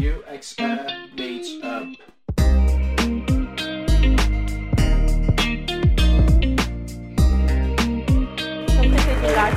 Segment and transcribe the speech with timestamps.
[0.00, 0.62] UXR
[1.18, 3.00] meets up.
[8.68, 9.52] Çok teşekkürler.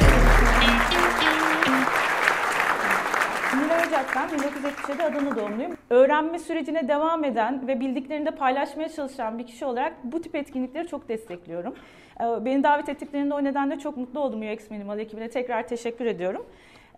[3.58, 5.78] Nilay Ocak ben 1977 Adana doğumluyum.
[5.89, 10.88] Öğrenme sürecine devam eden ve bildiklerini de paylaşmaya çalışan bir kişi olarak bu tip etkinlikleri
[10.88, 11.75] çok destekliyorum.
[12.21, 15.30] Ee, Beni davet ettiklerinde o nedenle çok mutlu oldum UX Minimal ekibine.
[15.30, 16.46] Tekrar teşekkür ediyorum.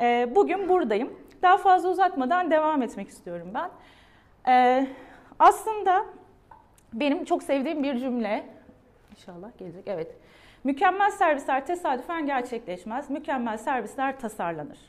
[0.02, 1.10] Ee, Bugün buradayım.
[1.42, 3.70] Daha fazla uzatmadan devam etmek istiyorum ben.
[4.48, 4.88] Ee,
[5.40, 6.06] Aslında
[6.94, 8.46] benim çok sevdiğim bir cümle,
[9.12, 10.16] İnşallah gelecek, evet.
[10.64, 14.80] Mükemmel servisler tesadüfen gerçekleşmez, mükemmel servisler tasarlanır.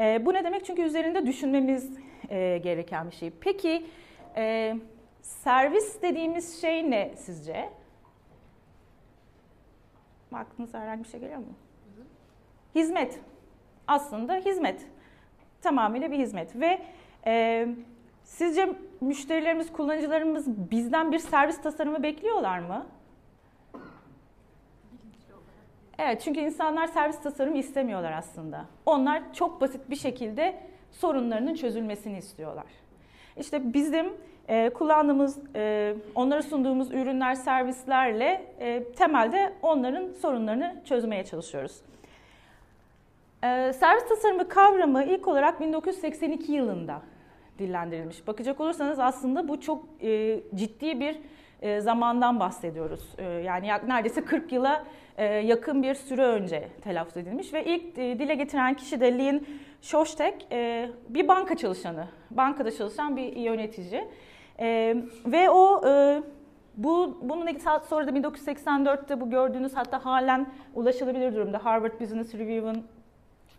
[0.00, 0.64] Ee, bu ne demek?
[0.64, 1.98] Çünkü üzerinde düşünmemiz
[2.30, 3.30] e, gereken bir şey.
[3.40, 3.86] Peki
[4.36, 4.76] e,
[5.22, 7.68] servis dediğimiz şey ne sizce?
[10.32, 11.54] Aklınıza herhangi bir şey geliyor mu?
[12.74, 13.20] Hizmet.
[13.86, 14.86] Aslında hizmet.
[15.66, 16.60] Tamamıyla bir hizmet.
[16.60, 16.78] Ve
[17.26, 17.66] e,
[18.24, 18.68] sizce
[19.00, 22.86] müşterilerimiz, kullanıcılarımız bizden bir servis tasarımı bekliyorlar mı?
[25.98, 28.64] Evet çünkü insanlar servis tasarımı istemiyorlar aslında.
[28.86, 30.56] Onlar çok basit bir şekilde
[30.90, 32.66] sorunlarının çözülmesini istiyorlar.
[33.36, 34.06] İşte bizim
[34.48, 41.82] e, kullandığımız, e, onlara sunduğumuz ürünler, servislerle e, temelde onların sorunlarını çözmeye çalışıyoruz.
[43.46, 47.02] E, servis tasarımı kavramı ilk olarak 1982 yılında
[47.58, 48.26] dillendirilmiş.
[48.26, 51.18] Bakacak olursanız aslında bu çok e, ciddi bir
[51.62, 53.14] e, zamandan bahsediyoruz.
[53.18, 54.84] E, yani neredeyse 40 yıla
[55.16, 59.46] e, yakın bir süre önce telaffuz edilmiş ve ilk e, dile getiren kişi de Lynn
[59.82, 64.04] Shostak, e, bir banka çalışanı, bankada çalışan bir yönetici.
[64.58, 66.22] E, ve o e,
[66.76, 72.84] bu bunun sonra da 1984'te bu gördüğünüz hatta halen ulaşılabilir durumda Harvard Business Review'un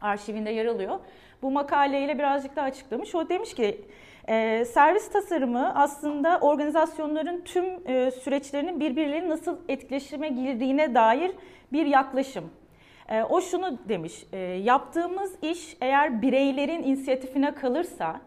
[0.01, 0.99] arşivinde yer alıyor.
[1.41, 3.15] Bu makaleyle birazcık daha açıklamış.
[3.15, 3.81] O demiş ki
[4.27, 11.31] e, servis tasarımı aslında organizasyonların tüm e, süreçlerinin birbirleriyle nasıl etkileşime girdiğine dair
[11.73, 12.49] bir yaklaşım.
[13.09, 18.21] E, o şunu demiş, e, yaptığımız iş eğer bireylerin inisiyatifine kalırsa,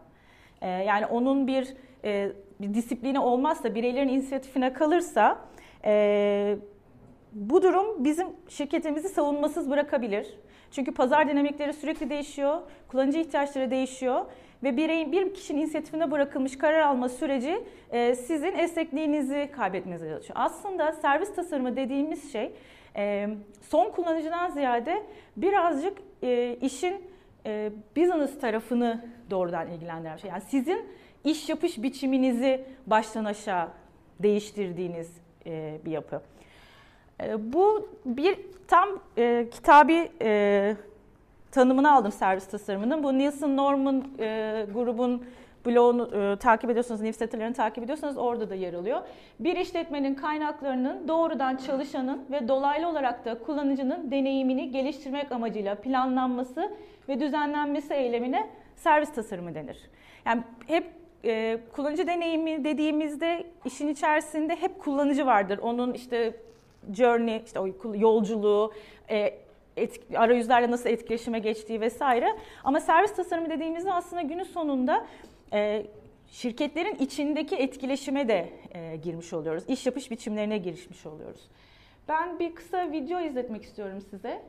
[0.61, 1.75] e, yani onun bir,
[2.05, 5.39] e, bir disiplini olmazsa, bireylerin inisiyatifine kalırsa,
[5.85, 6.57] e,
[7.33, 10.27] bu durum bizim şirketimizi savunmasız bırakabilir.
[10.71, 14.25] Çünkü pazar dinamikleri sürekli değişiyor, kullanıcı ihtiyaçları değişiyor
[14.63, 20.39] ve bireyin bir kişinin inisiyatifine bırakılmış karar alma süreci e, sizin esnekliğinizi kaybetmenize yol açıyor.
[20.41, 22.53] Aslında servis tasarımı dediğimiz şey
[22.97, 23.29] e,
[23.63, 25.03] son kullanıcıdan ziyade
[25.37, 27.03] birazcık e, işin
[27.47, 30.31] e, business tarafını doğrudan ilgilendiren şey.
[30.31, 30.87] Yani sizin
[31.25, 33.69] iş yapış biçiminizi baştan aşağı
[34.23, 36.23] değiştirdiğiniz e, bir yapı.
[37.23, 38.39] E, bu bir
[38.69, 38.89] tam
[39.19, 40.77] e, kitabi e,
[41.51, 43.03] tanımını aldım servis tasarımının.
[43.03, 45.25] Bu Nielsen Norman e, grubun
[45.67, 49.01] blogunu e, takip ediyorsanız, newsletterlerini takip ediyorsanız orada da yer alıyor.
[49.41, 56.73] Bir işletmenin kaynaklarının doğrudan çalışanın ve dolaylı olarak da kullanıcının deneyimini geliştirmek amacıyla planlanması
[57.09, 59.79] ve düzenlenmesi eylemine servis tasarımı denir.
[60.27, 60.87] Yani hep
[61.25, 65.59] e, kullanıcı deneyimi dediğimizde işin içerisinde hep kullanıcı vardır.
[65.59, 66.33] Onun işte
[66.93, 68.73] journey, işte o yolculuğu,
[69.11, 69.39] e,
[69.77, 72.37] etki, arayüzlerle nasıl etkileşime geçtiği vesaire.
[72.65, 75.07] Ama servis tasarımı dediğimizde aslında günün sonunda
[75.53, 75.87] e,
[76.29, 79.65] şirketlerin içindeki etkileşime de e, girmiş oluyoruz.
[79.69, 81.49] İş yapış biçimlerine girişmiş oluyoruz.
[82.09, 84.43] Ben bir kısa video izletmek istiyorum size.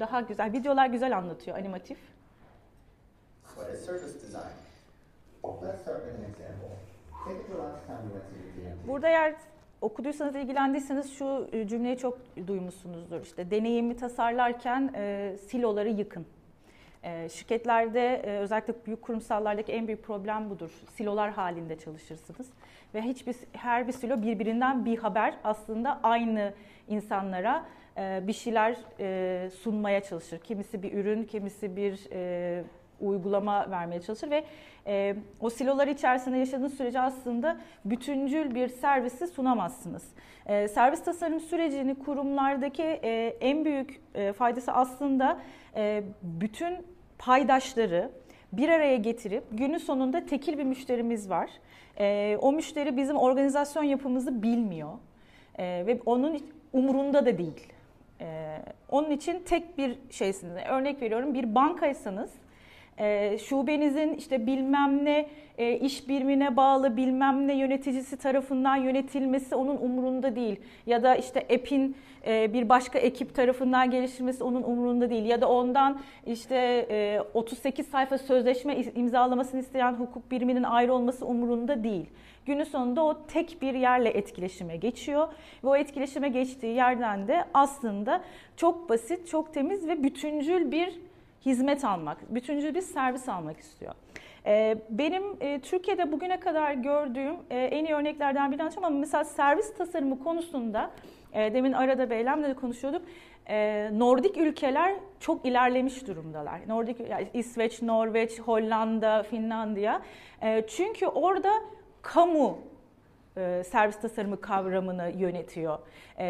[0.00, 1.98] Daha güzel, videolar güzel anlatıyor, animatif.
[3.54, 4.52] What is service design?
[5.44, 6.72] Let's start with an example.
[8.88, 9.34] Burada eğer
[9.82, 13.22] okuduysanız, ilgilendiyseniz şu e, cümleyi çok duymuşsunuzdur.
[13.22, 16.26] İşte deneyimi tasarlarken e, siloları yıkın.
[17.02, 20.70] E, şirketlerde e, özellikle büyük kurumsallardaki en büyük problem budur.
[20.94, 22.50] Silolar halinde çalışırsınız
[22.94, 26.52] ve hiçbir her bir silo birbirinden bir haber aslında aynı
[26.88, 27.64] insanlara
[27.96, 30.38] e, bir şeyler e, sunmaya çalışır.
[30.38, 32.64] Kimisi bir ürün, kimisi bir e,
[33.00, 34.44] uygulama vermeye çalışır ve
[34.86, 40.04] e, o silolar içerisinde yaşadığınız sürece aslında bütüncül bir servisi sunamazsınız.
[40.46, 45.38] E, servis tasarım sürecini kurumlardaki e, en büyük e, faydası aslında
[45.76, 46.76] e, bütün
[47.18, 48.10] paydaşları
[48.52, 51.50] bir araya getirip günün sonunda tekil bir müşterimiz var.
[51.98, 54.92] E, o müşteri bizim organizasyon yapımızı bilmiyor
[55.58, 56.40] e, ve onun
[56.72, 57.72] umurunda da değil.
[58.20, 58.58] E,
[58.88, 60.56] onun için tek bir şeysiniz.
[60.68, 62.30] Örnek veriyorum bir bankaysanız
[63.02, 65.26] e, şubenizin işte bilmem ne
[65.58, 70.56] e, iş birimine bağlı bilmem ne yöneticisi tarafından yönetilmesi onun umurunda değil.
[70.86, 71.96] Ya da işte app'in
[72.26, 75.24] e, bir başka ekip tarafından geliştirilmesi onun umurunda değil.
[75.24, 81.84] Ya da ondan işte e, 38 sayfa sözleşme imzalamasını isteyen hukuk biriminin ayrı olması umurunda
[81.84, 82.06] değil.
[82.46, 85.28] Günün sonunda o tek bir yerle etkileşime geçiyor
[85.64, 88.22] ve o etkileşime geçtiği yerden de aslında
[88.56, 91.00] çok basit, çok temiz ve bütüncül bir
[91.46, 93.94] hizmet almak, bütüncül bir servis almak istiyor.
[94.46, 99.24] Ee, benim e, Türkiye'de bugüne kadar gördüğüm e, en iyi örneklerden bir tanesi ama mesela
[99.24, 100.90] servis tasarımı konusunda
[101.32, 103.02] e, demin arada Beylem'le de konuşuyorduk.
[103.92, 106.60] Nordik ülkeler çok ilerlemiş durumdalar.
[106.68, 110.02] Nordik yani İsveç, Norveç, Hollanda, Finlandiya.
[110.68, 111.50] Çünkü orada
[112.02, 112.58] kamu
[113.64, 115.78] servis tasarımı kavramını yönetiyor.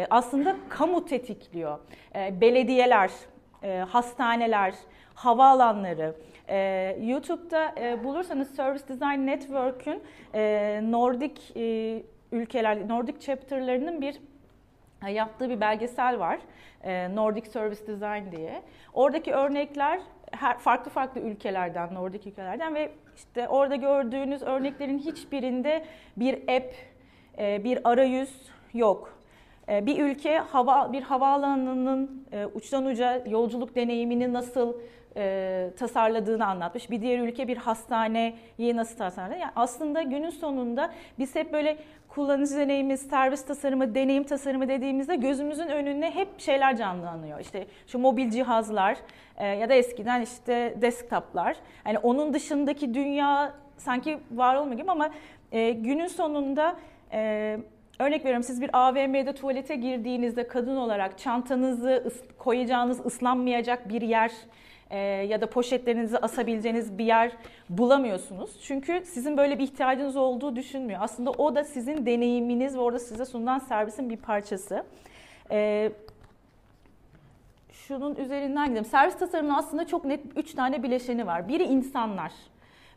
[0.09, 1.79] Aslında kamu tetikliyor.
[2.15, 3.11] Belediyeler,
[3.87, 4.73] hastaneler,
[5.15, 6.15] havaalanları,
[6.49, 14.19] e, YouTube'da e, bulursanız Service Design Network'ün e, Nordik e, ülkeler, Nordik chapter'larının bir
[15.07, 16.39] e, yaptığı bir belgesel var.
[16.83, 18.61] E, Nordic Service Design diye.
[18.93, 19.99] Oradaki örnekler
[20.31, 25.85] her farklı farklı ülkelerden, Nordik ülkelerden ve işte orada gördüğünüz örneklerin hiçbirinde
[26.17, 26.73] bir app,
[27.37, 28.41] e, bir arayüz
[28.73, 29.13] yok.
[29.67, 34.73] Bir ülke hava bir havaalanının uçtan uca yolculuk deneyimini nasıl
[35.17, 36.91] e, tasarladığını anlatmış.
[36.91, 39.39] Bir diğer ülke bir hastaneyi nasıl tasarladı.
[39.39, 41.77] Yani aslında günün sonunda biz hep böyle
[42.09, 47.39] kullanıcı deneyimi, servis tasarımı, deneyim tasarımı dediğimizde gözümüzün önüne hep şeyler canlanıyor.
[47.39, 48.97] İşte şu mobil cihazlar
[49.37, 51.55] e, ya da eskiden işte desktoplar.
[51.85, 55.09] Yani onun dışındaki dünya sanki var olmuyor gibi ama
[55.51, 56.75] e, günün sonunda
[57.11, 57.57] e,
[57.99, 64.31] Örnek veriyorum siz bir AVM'de tuvalete girdiğinizde kadın olarak çantanızı koyacağınız ıslanmayacak bir yer
[64.93, 67.31] e, ya da poşetlerinizi asabileceğiniz bir yer
[67.69, 68.59] bulamıyorsunuz.
[68.61, 70.99] Çünkü sizin böyle bir ihtiyacınız olduğu düşünmüyor.
[71.03, 74.83] Aslında o da sizin deneyiminiz ve orada size sunulan servisin bir parçası.
[75.51, 75.91] E,
[77.71, 78.85] şunun üzerinden gidelim.
[78.85, 81.47] Servis tasarımının aslında çok net üç tane bileşeni var.
[81.47, 82.31] Biri insanlar.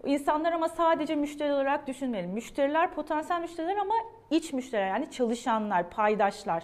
[0.04, 2.30] İnsanlar ama sadece müşteri olarak düşünmeyelim.
[2.30, 3.94] Müşteriler potansiyel müşteriler ama
[4.30, 6.62] iç müşteriler yani çalışanlar, paydaşlar,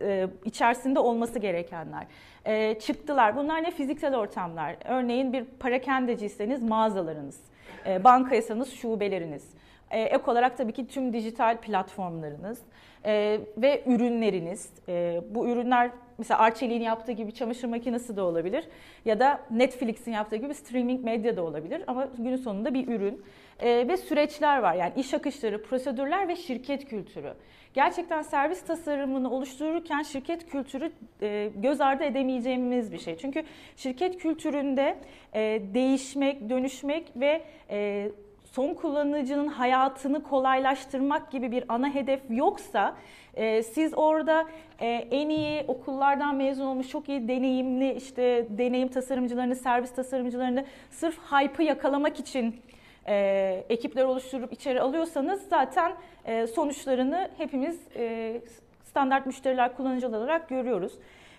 [0.00, 2.06] e, içerisinde olması gerekenler.
[2.44, 3.36] E, çıktılar.
[3.36, 3.70] Bunlar ne?
[3.70, 4.76] Fiziksel ortamlar.
[4.84, 7.40] Örneğin bir parakendeciyseniz mağazalarınız,
[7.86, 9.44] e, bankaysanız şubeleriniz.
[9.92, 12.58] E, ek olarak tabii ki tüm dijital platformlarınız
[13.04, 14.70] e, ve ürünleriniz.
[14.88, 18.68] E, bu ürünler mesela Arçelik'in yaptığı gibi çamaşır makinesi de olabilir
[19.04, 23.22] ya da Netflix'in yaptığı gibi streaming medya da olabilir ama günün sonunda bir ürün
[23.60, 27.34] e, ve süreçler var yani iş akışları, prosedürler ve şirket kültürü.
[27.74, 30.92] Gerçekten servis tasarımını oluştururken şirket kültürü
[31.22, 33.16] e, göz ardı edemeyeceğimiz bir şey.
[33.16, 33.44] Çünkü
[33.76, 34.98] şirket kültüründe
[35.34, 38.08] e, değişmek, dönüşmek ve e,
[38.52, 42.96] son kullanıcının hayatını kolaylaştırmak gibi bir ana hedef yoksa
[43.34, 44.46] e, siz orada
[44.80, 51.18] e, en iyi okullardan mezun olmuş çok iyi deneyimli işte deneyim tasarımcılarını, servis tasarımcılarını sırf
[51.18, 52.60] hype'ı yakalamak için
[53.06, 55.92] e, ekipler oluşturup içeri alıyorsanız zaten
[56.24, 58.40] e, sonuçlarını hepimiz e,
[58.84, 60.92] standart müşteriler kullanıcılar olarak görüyoruz.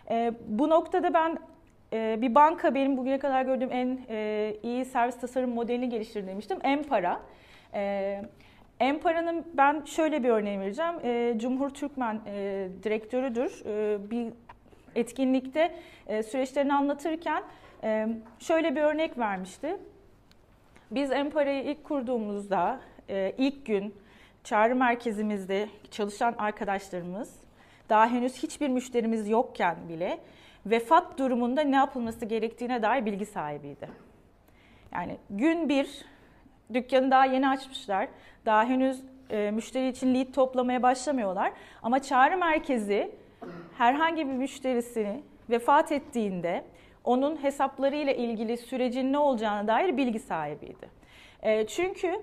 [0.09, 1.37] E, bu noktada ben
[1.93, 6.57] e, bir banka benim bugüne kadar gördüğüm en e, iyi servis tasarım modelini geliştirdi demiştim.
[6.63, 7.21] Empara.
[7.73, 8.21] E,
[8.79, 10.95] Empara'nın ben şöyle bir örneği vereceğim.
[11.03, 13.63] E, Cumhur Türkmen e, direktörüdür.
[14.09, 14.33] Bir
[14.95, 15.75] etkinlikte
[16.07, 17.43] e, süreçlerini anlatırken
[18.39, 19.77] şöyle bir örnek vermişti.
[20.91, 22.79] Biz Empara'yı ilk kurduğumuzda
[23.37, 23.95] ilk gün
[24.43, 27.35] çağrı merkezimizde çalışan arkadaşlarımız
[27.89, 30.19] daha henüz hiçbir müşterimiz yokken bile
[30.65, 33.89] vefat durumunda ne yapılması gerektiğine dair bilgi sahibiydi.
[34.93, 36.05] Yani gün bir
[36.73, 38.07] dükkanı daha yeni açmışlar.
[38.45, 41.51] Daha henüz e, müşteri için lead toplamaya başlamıyorlar.
[41.83, 43.11] Ama çağrı merkezi
[43.77, 46.63] herhangi bir müşterisini vefat ettiğinde
[47.03, 50.89] onun hesaplarıyla ilgili sürecin ne olacağına dair bilgi sahibiydi.
[51.41, 52.21] E, çünkü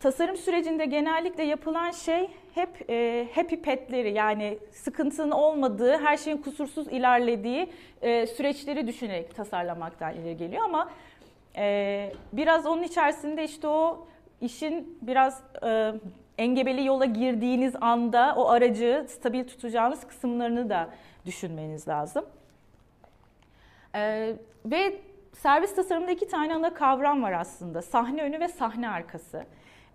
[0.00, 6.88] tasarım sürecinde genellikle yapılan şey hep e, happy petleri yani sıkıntının olmadığı, her şeyin kusursuz
[6.88, 7.72] ilerlediği
[8.02, 10.90] e, süreçleri düşünerek tasarlamaktan ileri geliyor ama
[11.56, 14.06] e, biraz onun içerisinde işte o
[14.40, 15.92] işin biraz e,
[16.38, 20.88] engebeli yola girdiğiniz anda o aracı stabil tutacağınız kısımlarını da
[21.26, 22.24] düşünmeniz lazım.
[23.94, 25.00] Ee, ve
[25.32, 27.82] servis tasarımında iki tane ana kavram var aslında.
[27.82, 29.44] Sahne önü ve sahne arkası.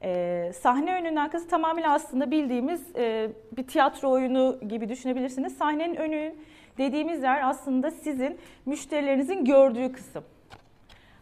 [0.03, 5.57] Ee, sahne önünün arkası tamamen aslında bildiğimiz e, bir tiyatro oyunu gibi düşünebilirsiniz.
[5.57, 6.35] Sahnenin önü
[6.77, 10.23] dediğimiz yer aslında sizin müşterilerinizin gördüğü kısım.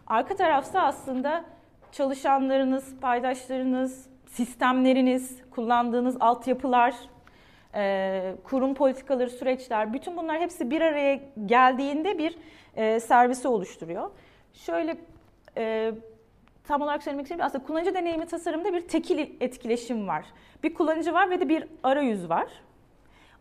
[0.08, 1.46] Arka tarafta aslında
[1.92, 6.96] çalışanlarınız, paydaşlarınız, sistemleriniz, kullandığınız altyapılar,
[7.76, 12.38] e, kurum politikaları, süreçler, bütün bunlar hepsi bir araya geldiğinde bir
[12.76, 14.10] e, servisi oluşturuyor.
[14.54, 14.98] Şöyle
[15.58, 15.92] e,
[16.70, 20.26] tam olarak söylemek istediğim aslında kullanıcı deneyimi tasarımda bir tekil etkileşim var.
[20.64, 22.48] Bir kullanıcı var ve de bir arayüz var.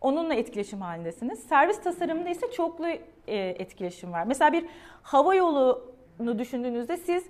[0.01, 1.39] Onunla etkileşim halindesiniz.
[1.39, 2.87] Servis tasarımında ise çoklu
[3.27, 4.23] e, etkileşim var.
[4.23, 4.65] Mesela bir
[5.03, 7.25] hava yolunu düşündüğünüzde siz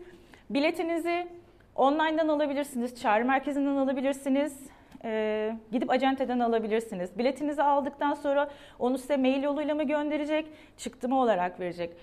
[0.50, 1.28] biletinizi
[1.76, 4.60] online'dan alabilirsiniz, çağrı merkezinden alabilirsiniz,
[5.04, 7.18] e, gidip acenteden alabilirsiniz.
[7.18, 10.46] Biletinizi aldıktan sonra onu size mail yoluyla mı gönderecek,
[10.78, 11.94] çıktı olarak verecek.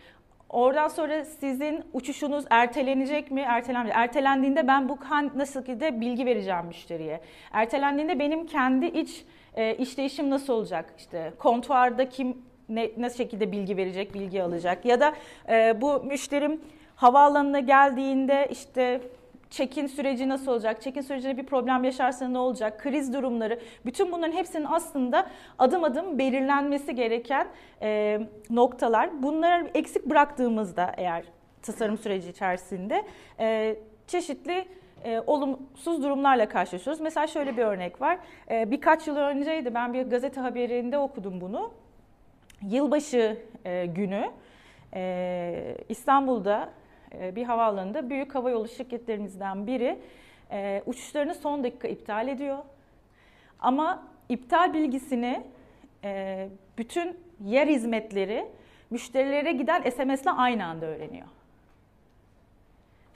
[0.50, 4.98] Oradan sonra sizin uçuşunuz ertelenecek mi, ertelenmeyecek Ertelendiğinde ben bu
[5.34, 7.20] nasıl ki de bilgi vereceğim müşteriye.
[7.52, 9.24] Ertelendiğinde benim kendi iç
[9.54, 10.94] e, işleyişim nasıl olacak?
[10.98, 14.84] İşte kontuarda kim ne, nasıl şekilde bilgi verecek, bilgi alacak?
[14.84, 15.14] Ya da
[15.48, 16.60] e, bu müşterim
[16.96, 19.00] havaalanına geldiğinde işte
[19.50, 20.82] check-in süreci nasıl olacak?
[20.82, 22.80] Check-in sürecinde bir problem yaşarsa ne olacak?
[22.80, 23.60] Kriz durumları.
[23.86, 25.26] Bütün bunların hepsinin aslında
[25.58, 27.48] adım adım belirlenmesi gereken
[27.82, 29.22] e, noktalar.
[29.22, 31.24] Bunları eksik bıraktığımızda eğer
[31.62, 33.04] tasarım süreci içerisinde
[33.40, 33.76] e,
[34.06, 34.64] çeşitli
[35.04, 37.00] e, olumsuz durumlarla karşılaşıyoruz.
[37.00, 38.18] Mesela şöyle bir örnek var.
[38.50, 41.70] E, birkaç yıl önceydi ben bir gazete haberinde okudum bunu.
[42.62, 44.30] Yılbaşı e, günü
[44.94, 46.68] e, İstanbul'da
[47.12, 49.98] bir havaalanında büyük havayolu şirketlerimizden biri
[50.50, 52.58] e, uçuşlarını son dakika iptal ediyor.
[53.60, 55.42] Ama iptal bilgisini
[56.04, 56.48] e,
[56.78, 58.46] bütün yer hizmetleri
[58.90, 61.26] müşterilere giden SMS'le aynı anda öğreniyor.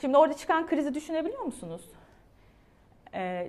[0.00, 1.82] Şimdi orada çıkan krizi düşünebiliyor musunuz?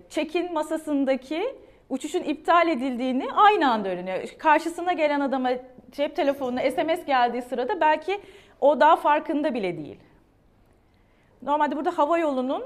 [0.09, 1.55] Check-in masasındaki
[1.89, 4.27] uçuşun iptal edildiğini aynı anda öğreniyor.
[4.37, 5.51] Karşısına gelen adama
[5.91, 8.21] cep telefonuna SMS geldiği sırada belki
[8.61, 9.99] o daha farkında bile değil.
[11.41, 12.63] Normalde burada hava yolunun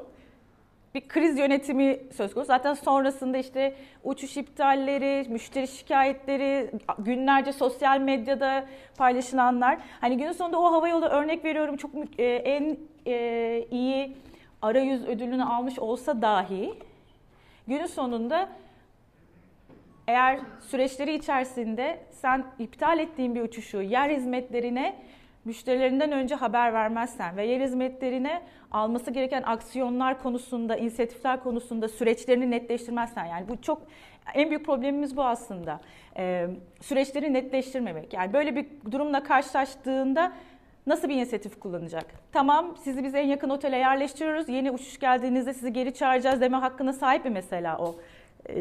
[0.95, 2.47] bir kriz yönetimi söz konusu.
[2.47, 8.65] Zaten sonrasında işte uçuş iptalleri, müşteri şikayetleri, günlerce sosyal medyada
[8.97, 9.77] paylaşılanlar.
[10.01, 12.77] Hani günün sonunda o hava yolu örnek veriyorum çok e, en
[13.07, 14.17] e, iyi
[14.61, 16.73] arayüz ödülünü almış olsa dahi
[17.67, 18.49] günün sonunda
[20.07, 24.95] eğer süreçleri içerisinde sen iptal ettiğin bir uçuşu yer hizmetlerine
[25.45, 33.25] müşterilerinden önce haber vermezsen ve yer hizmetlerine alması gereken aksiyonlar konusunda, inisiyatifler konusunda süreçlerini netleştirmezsen
[33.25, 33.81] yani bu çok
[34.33, 35.79] en büyük problemimiz bu aslında.
[36.17, 36.47] Ee,
[36.81, 38.13] süreçleri netleştirmemek.
[38.13, 40.31] Yani böyle bir durumla karşılaştığında
[40.87, 42.05] nasıl bir inisiyatif kullanacak?
[42.31, 44.49] Tamam sizi bize en yakın otele yerleştiriyoruz.
[44.49, 47.95] Yeni uçuş geldiğinizde sizi geri çağıracağız deme hakkına sahip mi mesela o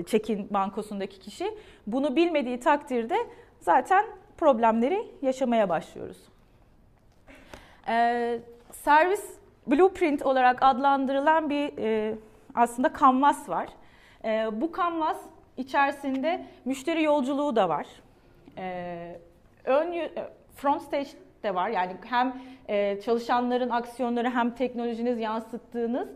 [0.06, 1.54] çekin bankosundaki kişi?
[1.86, 3.16] Bunu bilmediği takdirde
[3.60, 4.04] zaten
[4.36, 6.33] problemleri yaşamaya başlıyoruz.
[7.88, 8.40] Ee,
[8.72, 12.14] servis blueprint olarak adlandırılan bir e,
[12.54, 13.68] aslında kanvas var.
[14.24, 15.20] E, bu kanvas
[15.56, 17.86] içerisinde müşteri yolculuğu da var.
[18.58, 19.20] E,
[19.64, 20.10] ön e,
[20.54, 21.08] front stage
[21.42, 21.68] de var.
[21.68, 22.36] Yani hem
[22.68, 26.08] e, çalışanların aksiyonları hem teknolojiniz yansıttığınız.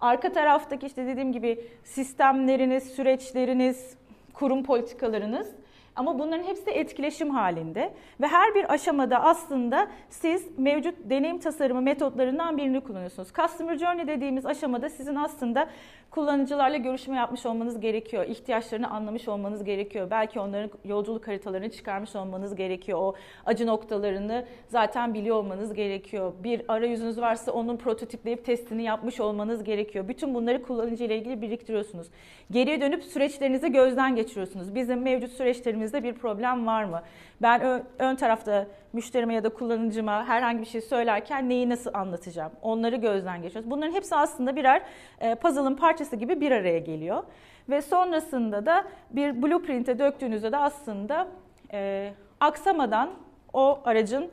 [0.00, 3.96] Arka taraftaki işte dediğim gibi sistemleriniz, süreçleriniz,
[4.34, 5.54] kurum politikalarınız
[5.96, 12.56] ama bunların hepsi etkileşim halinde ve her bir aşamada aslında siz mevcut deneyim tasarımı metotlarından
[12.56, 13.28] birini kullanıyorsunuz.
[13.32, 15.68] Customer Journey dediğimiz aşamada sizin aslında
[16.14, 18.26] kullanıcılarla görüşme yapmış olmanız gerekiyor.
[18.26, 20.10] İhtiyaçlarını anlamış olmanız gerekiyor.
[20.10, 22.98] Belki onların yolculuk haritalarını çıkarmış olmanız gerekiyor.
[22.98, 23.14] O
[23.46, 26.32] acı noktalarını zaten biliyor olmanız gerekiyor.
[26.44, 30.08] Bir arayüzünüz varsa onun prototipleyip testini yapmış olmanız gerekiyor.
[30.08, 32.06] Bütün bunları kullanıcı ile ilgili biriktiriyorsunuz.
[32.50, 34.74] Geriye dönüp süreçlerinizi gözden geçiriyorsunuz.
[34.74, 37.02] Bizim mevcut süreçlerimizde bir problem var mı?
[37.42, 42.52] Ben ön, ön tarafta müşterime ya da kullanıcıma herhangi bir şey söylerken neyi nasıl anlatacağım?
[42.62, 43.70] Onları gözden geçiriyoruz.
[43.70, 44.82] Bunların hepsi aslında birer
[45.20, 47.22] e, puzzle'ın parçası gibi bir araya geliyor.
[47.68, 51.28] Ve sonrasında da bir blueprint'e döktüğünüzde de aslında
[51.72, 53.10] e, aksamadan
[53.52, 54.30] o aracın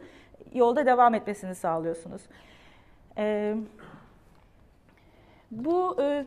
[0.54, 2.22] yolda devam etmesini sağlıyorsunuz.
[3.18, 3.56] E,
[5.52, 6.26] bu e,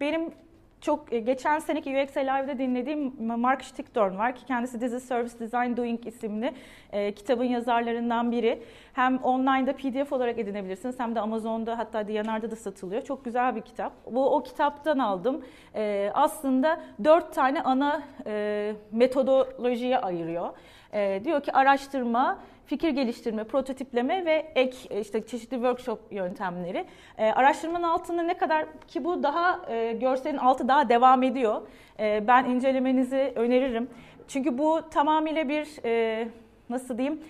[0.00, 0.32] benim
[0.80, 5.76] çok e, geçen seneki UX Live'de dinlediğim Mark Stickdorn var ki kendisi is Service Design
[5.76, 6.52] Doing isimli
[6.92, 8.62] e, kitabın yazarlarından biri.
[8.92, 13.02] Hem online'da PDF olarak edinebilirsiniz hem de Amazon'da hatta Diyanar'da da satılıyor.
[13.02, 13.92] Çok güzel bir kitap.
[14.10, 15.44] Bu o kitaptan aldım.
[15.74, 20.48] E, aslında dört tane ana e, metodolojiye ayırıyor.
[20.92, 22.38] E, diyor ki araştırma,
[22.70, 26.84] fikir geliştirme, prototipleme ve ek e, işte çeşitli workshop yöntemleri.
[27.18, 31.62] E, araştırmanın altında ne kadar ki bu daha e, görselin altı daha devam ediyor.
[32.00, 33.88] E, ben incelemenizi öneririm.
[34.28, 36.28] Çünkü bu tamamıyla bir e,
[36.68, 37.20] nasıl diyeyim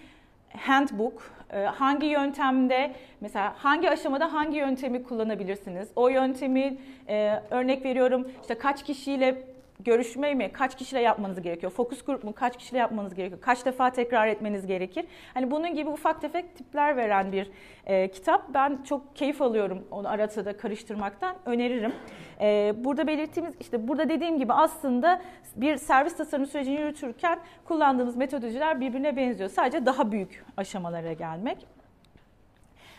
[0.56, 5.88] handbook, e, hangi yöntemde mesela hangi aşamada hangi yöntemi kullanabilirsiniz?
[5.96, 6.76] O yöntemi
[7.08, 9.42] e, örnek veriyorum işte kaç kişiyle
[9.84, 11.72] görüşmeyi mi kaç kişiyle yapmanız gerekiyor?
[11.72, 13.40] Fokus grup mu kaç kişiyle yapmanız gerekiyor?
[13.40, 15.04] Kaç defa tekrar etmeniz gerekir?
[15.34, 17.50] Hani bunun gibi ufak tefek tipler veren bir
[17.86, 18.54] e, kitap.
[18.54, 21.36] Ben çok keyif alıyorum onu arada da karıştırmaktan.
[21.46, 21.92] Öneririm.
[22.40, 25.22] E, burada belirttiğimiz işte burada dediğim gibi aslında
[25.56, 29.50] bir servis tasarım sürecini yürütürken kullandığımız metodolojiler birbirine benziyor.
[29.50, 31.79] Sadece daha büyük aşamalara gelmek.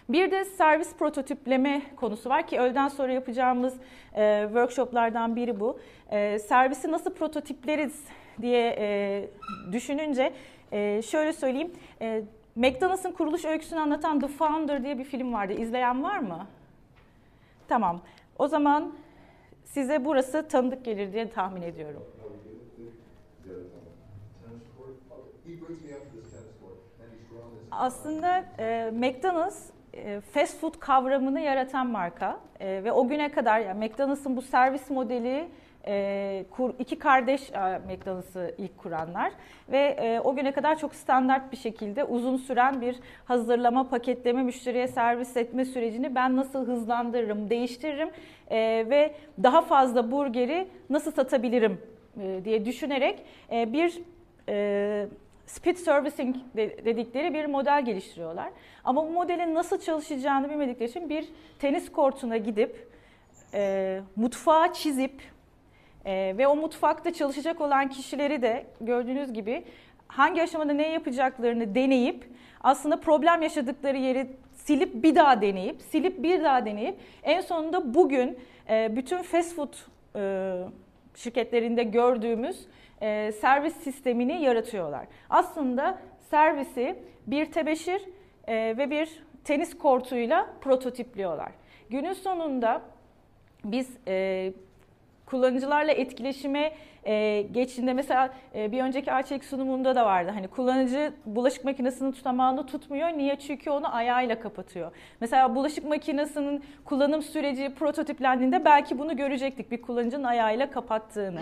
[0.10, 3.74] Bir de servis prototipleme konusu var ki öğleden sonra yapacağımız
[4.16, 5.80] e, workshoplardan biri bu.
[6.10, 8.04] E, servisi nasıl prototipleriz
[8.42, 9.30] diye e,
[9.72, 10.34] düşününce
[10.72, 11.72] e, şöyle söyleyeyim.
[12.02, 12.24] E,
[12.56, 15.54] McDonald's'ın kuruluş öyküsünü anlatan The Founder diye bir film vardı.
[15.54, 16.48] İzleyen var mı?
[17.68, 18.02] Tamam.
[18.40, 18.94] O zaman
[19.66, 22.04] size burası tanıdık gelir diye tahmin ediyorum.
[27.72, 29.70] Aslında e, McDonald's
[30.34, 32.40] fast food kavramını yaratan marka.
[32.60, 35.48] E, ve o güne kadar yani McDonald's'ın bu servis modeli
[35.88, 39.32] e, kur, iki kardeş e, McDonald's'ı ilk kuranlar.
[39.72, 42.96] Ve e, o güne kadar çok standart bir şekilde uzun süren bir
[43.26, 48.10] hazırlama, paketleme, müşteriye servis etme sürecini ben nasıl hızlandırırım, değiştiririm
[48.50, 51.82] e, ve daha fazla burgeri nasıl satabilirim
[52.22, 54.02] e, diye düşünerek e, bir
[54.50, 55.08] e,
[55.52, 58.50] speed servicing dedikleri bir model geliştiriyorlar.
[58.84, 61.30] Ama bu modelin nasıl çalışacağını bilmedikleri için bir
[61.60, 62.88] tenis kortuna gidip
[63.54, 65.22] e, mutfağı çizip
[66.06, 69.64] e, ve o mutfakta çalışacak olan kişileri de gördüğünüz gibi
[70.08, 72.30] hangi aşamada ne yapacaklarını deneyip
[72.62, 78.40] aslında problem yaşadıkları yeri silip bir daha deneyip silip bir daha deneyip en sonunda bugün
[78.70, 79.74] e, bütün fast food
[80.16, 80.54] e,
[81.16, 82.68] şirketlerinde gördüğümüz
[83.02, 85.06] e, servis sistemini yaratıyorlar.
[85.30, 85.98] Aslında
[86.30, 86.96] servisi
[87.28, 88.02] bir tebeşir
[88.48, 91.52] e, ve bir tenis kortuyla prototipliyorlar.
[91.90, 92.82] Günün sonunda
[93.64, 94.54] biz e,
[95.26, 96.74] kullanıcılarla etkileşime
[97.06, 100.32] e, geçtiğinde mesela e, bir önceki Arçelik sunumunda da vardı.
[100.34, 103.08] Hani kullanıcı bulaşık makinesinin tutamağını tutmuyor.
[103.08, 103.40] Niye?
[103.40, 104.92] Çünkü onu ayağıyla kapatıyor.
[105.22, 109.72] Mesela bulaşık makinesinin kullanım süreci prototiplendiğinde belki bunu görecektik.
[109.72, 111.42] Bir kullanıcının ayağıyla kapattığını.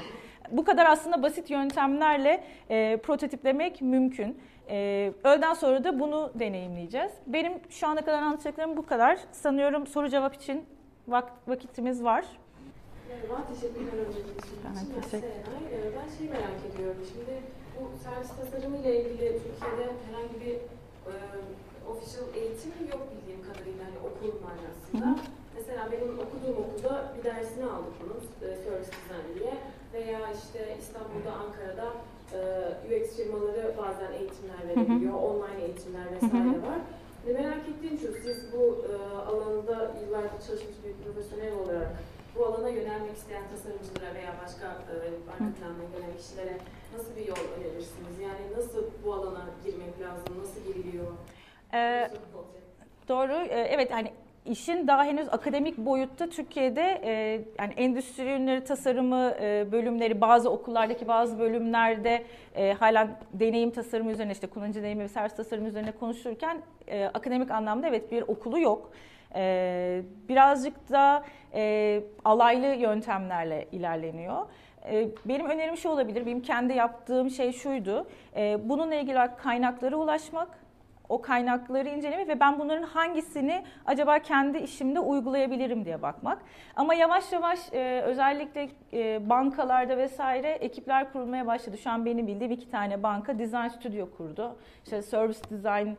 [0.52, 4.38] Bu kadar aslında basit yöntemlerle e, prototiplemek mümkün.
[4.70, 7.12] E, öğleden sonra da bunu deneyimleyeceğiz.
[7.28, 9.20] Benim şu ana kadar anlatacaklarım bu kadar.
[9.32, 10.66] Sanıyorum soru cevap için
[11.08, 12.26] vak vakitimiz var.
[13.10, 14.58] Merhaba, teşekkürler öncelikle için.
[14.66, 15.02] Ben.
[15.02, 15.64] Serenay.
[15.74, 17.02] Ee, ben şeyi merak ediyorum.
[17.12, 17.34] Şimdi
[17.76, 20.56] bu servis tasarımı ile ilgili Türkiye'de herhangi bir
[21.12, 21.14] e,
[21.92, 25.06] official eğitim yok bildiğim kadarıyla hani okul manasında.
[25.06, 25.26] Hı hı.
[25.58, 29.54] Mesela benim okuduğum okulda bir dersini aldık bunun, e, service design diye.
[29.94, 31.88] Veya işte İstanbul'da, Ankara'da
[32.38, 32.40] e,
[32.88, 35.22] UX firmaları bazen eğitimler verebiliyor, hı hı.
[35.22, 36.64] online eğitimler vesaire hı hı.
[36.70, 36.80] var.
[37.28, 38.94] Ve merak ettiğim şu, siz bu e,
[39.32, 41.90] alanda yıllardır çalışmış bir profesyonel olarak
[42.36, 44.96] bu alana yönelmek isteyen tasarımcılara veya başka e,
[45.32, 46.58] arka planına gelen kişilere
[46.98, 48.16] nasıl bir yol önerirsiniz?
[48.22, 51.08] Yani nasıl bu alana girmek lazım, nasıl giriliyor?
[51.74, 52.12] Ee,
[53.08, 54.12] doğru, ee, evet hani
[54.46, 57.12] işin daha henüz akademik boyutta Türkiye'de e,
[57.60, 62.24] yani endüstri ürünleri tasarımı e, bölümleri bazı okullardaki bazı bölümlerde
[62.56, 67.52] e, hala deneyim tasarımı üzerine işte kullanıcı deneyimi ve servis tasarımı üzerine konuşurken e, akademik
[67.52, 68.92] anlamda evet bir okulu yok.
[69.36, 71.24] E, birazcık da
[71.54, 74.46] e, alaylı yöntemlerle ilerleniyor.
[74.92, 78.08] E, benim önerim şu olabilir, benim kendi yaptığım şey şuydu.
[78.36, 80.59] E, bununla ilgili kaynaklara ulaşmak,
[81.10, 86.42] o kaynakları incelemek ve ben bunların hangisini acaba kendi işimde uygulayabilirim diye bakmak.
[86.76, 91.78] Ama yavaş yavaş e, özellikle e, bankalarda vesaire ekipler kurulmaya başladı.
[91.78, 94.56] Şu an benim bildiğim iki tane banka Design Studio kurdu.
[94.84, 95.90] İşte Service Design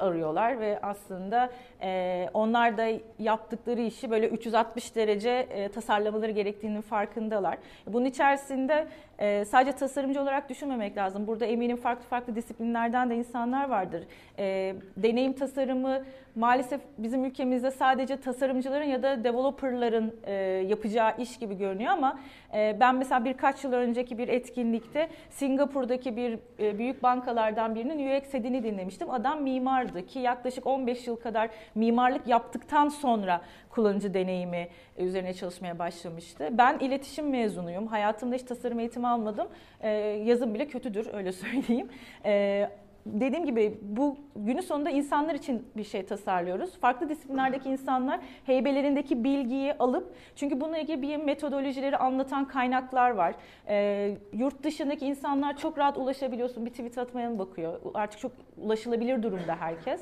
[0.00, 1.50] arıyorlar ve aslında
[1.82, 2.86] e, onlar da
[3.18, 7.58] yaptıkları işi böyle 360 derece e, tasarlamaları gerektiğinin farkındalar.
[7.86, 8.86] Bunun içerisinde
[9.18, 11.26] e, sadece tasarımcı olarak düşünmemek lazım.
[11.26, 14.04] Burada eminim farklı farklı disiplinlerden de insanlar vardır.
[14.38, 16.02] E, deneyim tasarımı
[16.34, 20.32] maalesef bizim ülkemizde sadece tasarımcıların ya da developerların e,
[20.68, 22.18] yapacağı iş gibi görünüyor ama
[22.54, 28.34] e, ben mesela birkaç yıl önceki bir etkinlikte Singapur'daki bir e, büyük bankalardan birinin UX
[28.34, 29.10] edini dinlemiştim.
[29.10, 33.40] Adam mimardı ki yaklaşık 15 yıl kadar mimarlık yaptıktan sonra
[33.74, 36.48] kullanıcı deneyimi üzerine çalışmaya başlamıştı.
[36.52, 37.86] Ben iletişim mezunuyum.
[37.86, 39.48] Hayatımda hiç tasarım eğitimi almadım.
[39.80, 39.90] E,
[40.24, 41.88] yazım bile kötüdür öyle söyleyeyim.
[42.24, 42.68] E,
[43.06, 46.78] dediğim gibi bu günün sonunda insanlar için bir şey tasarlıyoruz.
[46.78, 53.34] Farklı disiplinlerdeki insanlar heybelerindeki bilgiyi alıp çünkü bununla ilgili bir metodolojileri anlatan kaynaklar var.
[53.68, 56.66] E, yurt dışındaki insanlar çok rahat ulaşabiliyorsun.
[56.66, 57.80] Bir tweet atmaya bakıyor?
[57.94, 60.00] Artık çok ulaşılabilir durumda herkes.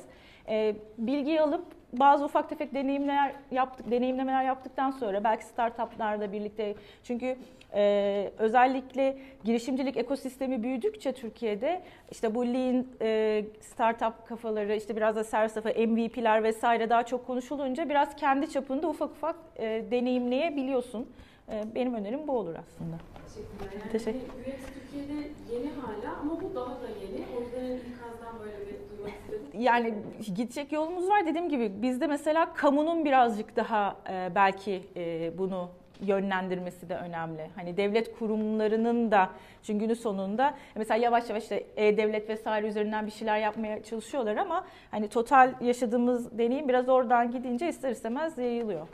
[0.49, 7.35] E, bilgiyi alıp bazı ufak tefek deneyimler yaptık, deneyimlemeler yaptıktan sonra belki startuplarla birlikte çünkü
[7.73, 15.23] e, özellikle girişimcilik ekosistemi büyüdükçe Türkiye'de işte bu lean e, startup kafaları işte biraz da
[15.23, 21.07] servis tarafı MVP'ler vesaire daha çok konuşulunca biraz kendi çapında ufak ufak e, deneyimleyebiliyorsun.
[21.51, 22.95] E, benim önerim bu olur aslında.
[23.27, 23.81] Teşekkürler.
[23.81, 24.19] Yani Teşekkür.
[24.19, 27.25] UX Türkiye'de yeni hala ama bu daha da yeni.
[27.37, 29.42] O yüzden ilk azdan böyle bir duymak istedim.
[29.59, 29.93] Yani
[30.35, 35.69] gidecek yolumuz var dediğim gibi bizde mesela kamunun birazcık daha e, belki e, bunu
[36.01, 37.49] yönlendirmesi de önemli.
[37.55, 39.29] Hani devlet kurumlarının da
[39.63, 44.65] çünkü günün sonunda mesela yavaş yavaş işte e-devlet vesaire üzerinden bir şeyler yapmaya çalışıyorlar ama
[44.91, 48.87] hani total yaşadığımız deneyim biraz oradan gidince ister istemez yayılıyor.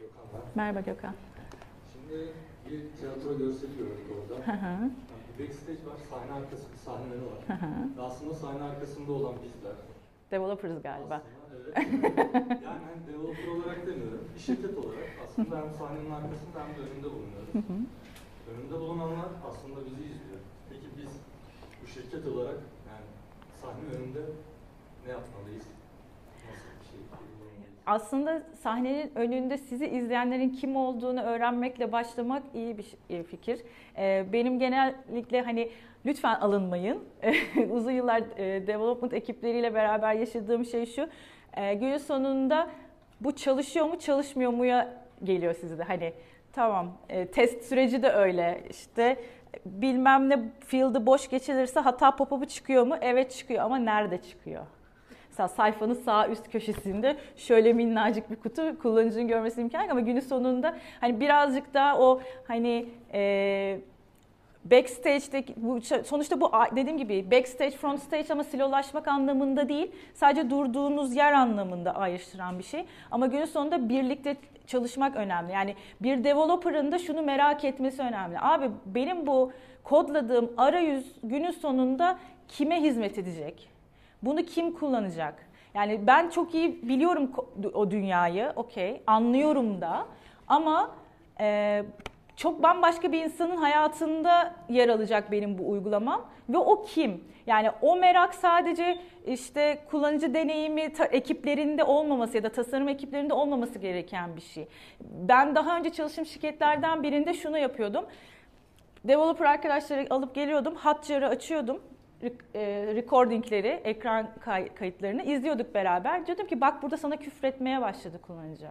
[0.00, 0.40] Gökhan ben.
[0.54, 1.14] Merhaba Gökhan.
[1.92, 2.22] Şimdi
[2.70, 4.52] bir tiyatro görseli gördük orada.
[4.52, 7.40] Hı hı, Bir backstage var, sahne arkası sahneleri var.
[7.46, 7.98] hı hı.
[7.98, 9.76] Ve Aslında sahne arkasında olan bizler.
[10.30, 11.22] Developers galiba.
[11.22, 11.76] Aslında, evet.
[12.66, 17.08] yani hani developer olarak demiyorum, bir şirket olarak aslında hem sahnenin arkasında hem de önünde
[17.14, 17.54] bulunuyoruz.
[17.54, 17.76] Hı hı.
[18.50, 20.40] Önünde bulunanlar aslında bizi izliyor.
[20.70, 21.12] Peki biz
[21.82, 22.58] bu şirket olarak
[22.90, 23.06] yani
[23.62, 24.22] sahne önünde
[25.06, 25.66] ne yapmalıyız?
[26.46, 27.00] Nasıl bir şey?
[27.86, 33.60] Aslında sahnenin önünde sizi izleyenlerin kim olduğunu öğrenmekle başlamak iyi bir fikir.
[33.98, 35.70] Ee, Benim genellikle hani
[36.06, 37.04] lütfen alınmayın.
[37.70, 41.08] Uzun yıllar e, development ekipleriyle beraber yaşadığım şey şu.
[41.56, 42.70] e, Günün sonunda
[43.20, 45.82] bu çalışıyor mu çalışmıyor muya geliyor sizde.
[45.82, 46.12] Hani
[46.52, 48.60] tamam e, test süreci de öyle.
[48.70, 49.16] İşte
[49.66, 52.96] bilmem ne field'ı boş geçilirse hata pop-up'ı çıkıyor mu?
[53.00, 54.66] Evet çıkıyor ama nerede çıkıyor?
[55.34, 60.20] Mesela sayfanın sağ üst köşesinde şöyle minnacık bir kutu kullanıcının görmesi imkanı yok ama günün
[60.20, 63.78] sonunda hani birazcık daha o hani e,
[64.64, 71.16] backstage'deki bu sonuçta bu dediğim gibi backstage front stage ama silolaşmak anlamında değil sadece durduğunuz
[71.16, 75.52] yer anlamında ayrıştıran bir şey ama günün sonunda birlikte çalışmak önemli.
[75.52, 78.40] Yani bir developer'ın da şunu merak etmesi önemli.
[78.40, 79.52] Abi benim bu
[79.84, 82.18] kodladığım arayüz günün sonunda
[82.48, 83.73] kime hizmet edecek?
[84.24, 85.34] Bunu kim kullanacak?
[85.74, 87.30] Yani ben çok iyi biliyorum
[87.74, 90.06] o dünyayı, okey, anlıyorum da
[90.48, 90.90] ama
[91.40, 91.82] e,
[92.36, 97.24] çok bambaşka bir insanın hayatında yer alacak benim bu uygulamam ve o kim?
[97.46, 104.36] Yani o merak sadece işte kullanıcı deneyimi ekiplerinde olmaması ya da tasarım ekiplerinde olmaması gereken
[104.36, 104.68] bir şey.
[105.00, 108.04] Ben daha önce çalıştığım şirketlerden birinde şunu yapıyordum.
[109.04, 111.80] Developer arkadaşları alıp geliyordum, Hotjar'ı açıyordum
[112.94, 116.26] recordingleri, ekran kay- kayıtlarını izliyorduk beraber.
[116.26, 118.68] Diyordum ki bak burada sana küfretmeye başladı kullanıcı.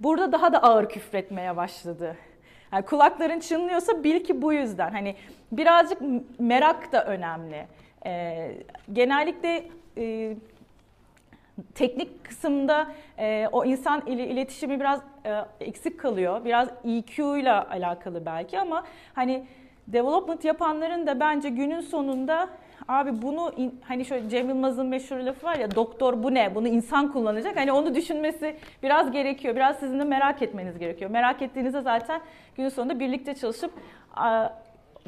[0.00, 2.16] Burada daha da ağır küfretmeye başladı.
[2.72, 4.90] Yani kulakların çınlıyorsa bil ki bu yüzden.
[4.90, 5.16] Hani
[5.52, 5.98] birazcık
[6.38, 7.66] merak da önemli.
[8.06, 8.52] Ee,
[8.92, 9.64] genellikle
[9.98, 10.36] e,
[11.74, 12.86] teknik kısımda
[13.18, 16.44] e, o insan ile iletişimi biraz e, eksik kalıyor.
[16.44, 19.46] Biraz EQ ile alakalı belki ama hani
[19.88, 22.48] development yapanların da bence günün sonunda
[22.88, 26.54] abi bunu in- hani şöyle Cem Yılmaz'ın meşhur lafı var ya doktor bu ne?
[26.54, 27.56] Bunu insan kullanacak.
[27.56, 29.56] Hani onu düşünmesi biraz gerekiyor.
[29.56, 31.10] Biraz sizin de merak etmeniz gerekiyor.
[31.10, 32.20] Merak ettiğinizde zaten
[32.56, 33.70] günün sonunda birlikte çalışıp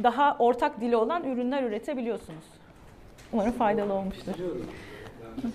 [0.02, 2.44] daha ortak dili olan ürünler üretebiliyorsunuz.
[3.32, 4.32] Umarım faydalı olmuştur.
[5.36, 5.52] Mesela.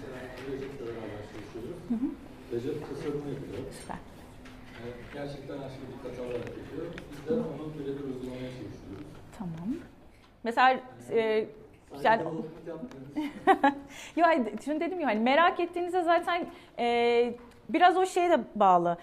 [2.54, 3.58] Recep tasarımı yapıyor.
[3.82, 3.96] Süper.
[5.14, 6.86] Gerçekten her şeyi dikkate alarak yapıyor.
[7.12, 8.20] Biz de onu birebir uygulamaya çalışıyoruz.
[8.20, 8.21] Tamam.
[10.44, 10.80] Mesela
[11.12, 11.46] e,
[12.04, 12.24] Yani-.
[14.16, 14.26] Yo,
[14.66, 16.46] şunu dedim ya hani merak ettiğinizde zaten
[16.80, 17.34] e,
[17.70, 18.98] biraz o şeye de bağlı.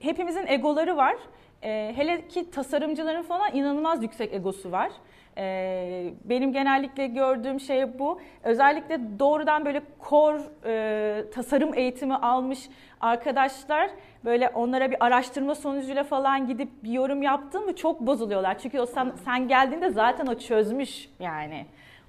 [0.00, 1.16] Hepimizin egoları var.
[1.62, 4.90] E, hele ki tasarımcıların falan inanılmaz yüksek egosu var.
[5.38, 8.20] E, benim genellikle gördüğüm şey bu.
[8.42, 12.68] Özellikle doğrudan böyle core e, tasarım eğitimi almış
[13.00, 13.90] arkadaşlar
[14.24, 18.58] böyle onlara bir araştırma sonucuyla falan gidip bir yorum yaptın mı çok bozuluyorlar.
[18.58, 21.66] Çünkü o sen, sen geldiğinde zaten o çözmüş yani.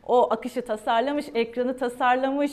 [0.08, 2.52] O akışı tasarlamış, ekranı tasarlamış.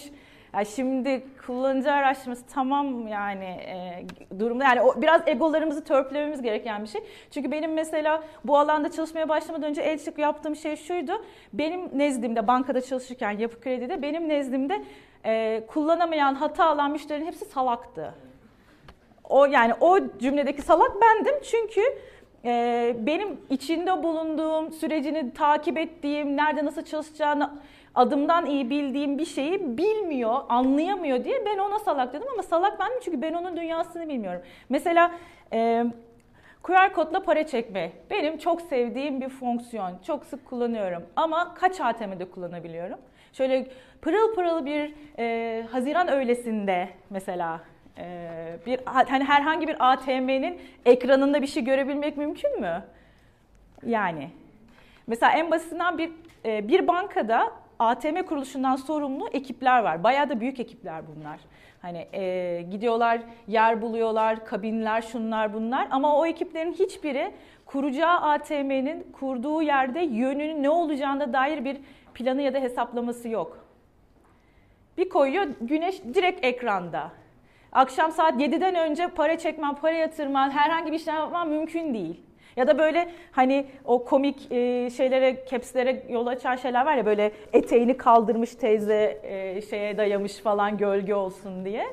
[0.55, 4.05] Yani şimdi kullanıcı araştırması tamam yani e,
[4.39, 7.01] durumda yani o biraz egolarımızı törpülememiz gereken bir şey.
[7.31, 11.13] Çünkü benim mesela bu alanda çalışmaya başlamadan önce el sık yaptığım şey şuydu.
[11.53, 14.83] Benim nezdimde bankada çalışırken yapı kredide benim nezdimde
[15.25, 18.15] e, kullanamayan hata alan müşterilerin hepsi salaktı.
[19.25, 21.81] O yani o cümledeki salak bendim çünkü
[22.45, 27.51] e, benim içinde bulunduğum sürecini takip ettiğim, nerede nasıl çalışacağını
[27.95, 32.99] adımdan iyi bildiğim bir şeyi bilmiyor, anlayamıyor diye ben ona salak dedim ama salak bendim
[33.05, 34.43] çünkü ben onun dünyasını bilmiyorum.
[34.69, 35.13] Mesela
[35.53, 35.85] e,
[36.63, 39.99] QR kodla para çekme benim çok sevdiğim bir fonksiyon.
[40.07, 42.99] Çok sık kullanıyorum ama kaç ATM'de kullanabiliyorum?
[43.33, 43.67] Şöyle
[44.03, 47.61] pırıl pırıl bir e, Haziran öğlesinde mesela
[47.99, 52.83] e, bir hani herhangi bir ATM'nin ekranında bir şey görebilmek mümkün mü?
[53.87, 54.31] Yani
[55.07, 56.11] mesela en basitinden bir
[56.45, 57.53] bir bankada
[57.89, 60.05] ATM kuruluşundan sorumlu ekipler var.
[60.05, 61.41] Bayağı da büyük ekipler bunlar.
[61.83, 65.89] Hani e, gidiyorlar, yer buluyorlar, kabinler, şunlar bunlar.
[65.91, 67.33] Ama o ekiplerin hiçbiri
[67.67, 71.77] kuracağı ATM'nin kurduğu yerde yönünün ne olacağına dair bir
[72.15, 73.59] planı ya da hesaplaması yok.
[74.99, 77.11] Bir koyuyor, güneş direkt ekranda.
[77.73, 82.21] Akşam saat 7'den önce para çekmen, para yatırman, herhangi bir işlem yapman mümkün değil.
[82.57, 87.33] Ya da böyle hani o komik e, şeylere, capslere yol açan şeyler var ya böyle
[87.53, 91.87] eteğini kaldırmış teyze e, şeye dayamış falan gölge olsun diye.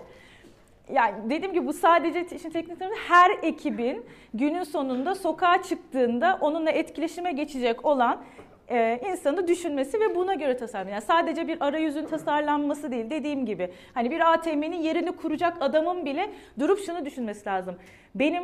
[0.93, 7.31] Yani dediğim gibi bu sadece işin tekniklerinde her ekibin günün sonunda sokağa çıktığında onunla etkileşime
[7.31, 8.21] geçecek olan
[8.69, 10.93] e, insanı düşünmesi ve buna göre tasarlanması.
[10.93, 13.69] Yani sadece bir arayüzün tasarlanması değil dediğim gibi.
[13.93, 17.75] Hani bir ATM'nin yerini kuracak adamın bile durup şunu düşünmesi lazım.
[18.15, 18.43] Benim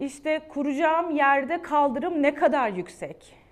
[0.00, 3.42] işte kuracağım yerde kaldırım ne kadar yüksek?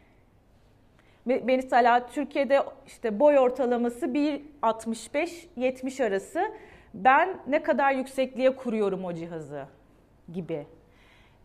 [1.24, 6.52] Mesela Türkiye'de işte boy ortalaması 1.65-70 arası.
[6.94, 9.64] Ben ne kadar yüksekliğe kuruyorum o cihazı
[10.32, 10.66] gibi.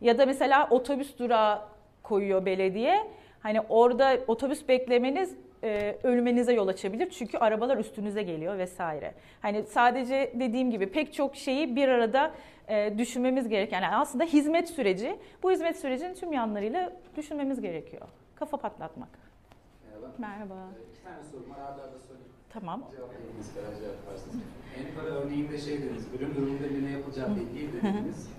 [0.01, 1.61] Ya da mesela otobüs durağı
[2.03, 3.07] koyuyor belediye.
[3.39, 7.09] Hani orada otobüs beklemeniz e, ölmenize yol açabilir.
[7.09, 9.13] Çünkü arabalar üstünüze geliyor vesaire.
[9.41, 12.31] Hani sadece dediğim gibi pek çok şeyi bir arada
[12.67, 13.81] e, düşünmemiz gereken.
[13.81, 15.19] Yani aslında hizmet süreci.
[15.43, 18.07] Bu hizmet sürecinin tüm yanlarıyla düşünmemiz gerekiyor.
[18.35, 19.09] Kafa patlatmak.
[19.89, 20.11] Merhaba.
[20.17, 20.53] Merhaba.
[20.53, 21.59] Ee, İki tane sorum var.
[21.59, 22.27] Arda arda sorayım.
[22.49, 22.83] Tamam.
[22.95, 24.35] Cevap veriniz kadar cevap yaparsınız.
[24.79, 28.29] En para örneğinde şey dediniz, ölüm durumunda ne yapılacağı belli değil dediniz.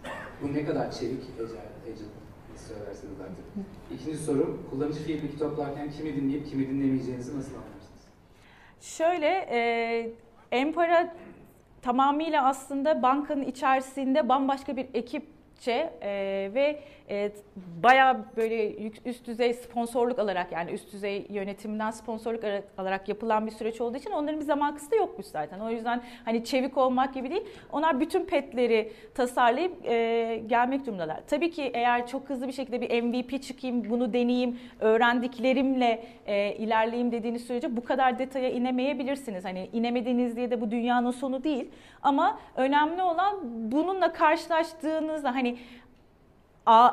[0.43, 2.07] Bu ne kadar çevik ecel, ecel
[2.69, 3.45] söylersiniz artık.
[3.95, 8.07] İkinci sorum, kullanıcı feedback'i toplarken kimi dinleyip kimi dinlemeyeceğinizi nasıl anlarsınız?
[8.81, 10.11] Şöyle, e,
[10.53, 11.15] Empara
[11.87, 14.87] tamamıyla aslında bankanın içerisinde bambaşka bir
[15.57, 17.31] ekipçe e, ve e,
[17.83, 22.45] bayağı böyle üst düzey sponsorluk alarak yani üst düzey yönetimden sponsorluk
[22.79, 25.61] alarak yapılan bir süreç olduğu için onların bir zaman kısıtı yokmuş zaten.
[25.61, 27.45] O yüzden hani çevik olmak gibi değil.
[27.73, 31.21] Onlar bütün petleri tasarlayıp e, gelmek durumundalar.
[31.27, 37.13] Tabii ki eğer çok hızlı bir şekilde bir MVP çıkayım, bunu deneyeyim, öğrendiklerimle e, ilerleyeyim
[37.13, 39.45] dediğiniz sürece bu kadar detaya inemeyebilirsiniz.
[39.45, 41.71] Hani inemediğiniz diye de bu dünyanın sonu değil.
[42.03, 43.37] Ama önemli olan
[43.73, 45.46] bununla karşılaştığınızda hani
[46.67, 46.91] a,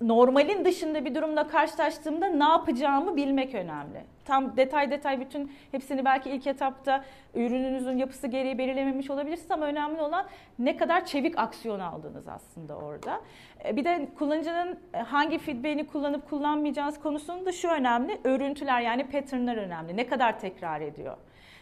[0.00, 4.04] normalin dışında bir durumla karşılaştığımda ne yapacağımı bilmek önemli.
[4.24, 10.00] Tam detay detay bütün hepsini belki ilk etapta ürününüzün yapısı gereği belirlememiş olabilirsiniz ama önemli
[10.00, 10.26] olan
[10.58, 13.20] ne kadar çevik aksiyon aldınız aslında orada.
[13.64, 18.20] E, bir de kullanıcının hangi feedback'ini kullanıp kullanmayacağınız konusunda şu önemli.
[18.24, 19.96] Örüntüler yani patternlar önemli.
[19.96, 21.16] Ne kadar tekrar ediyor.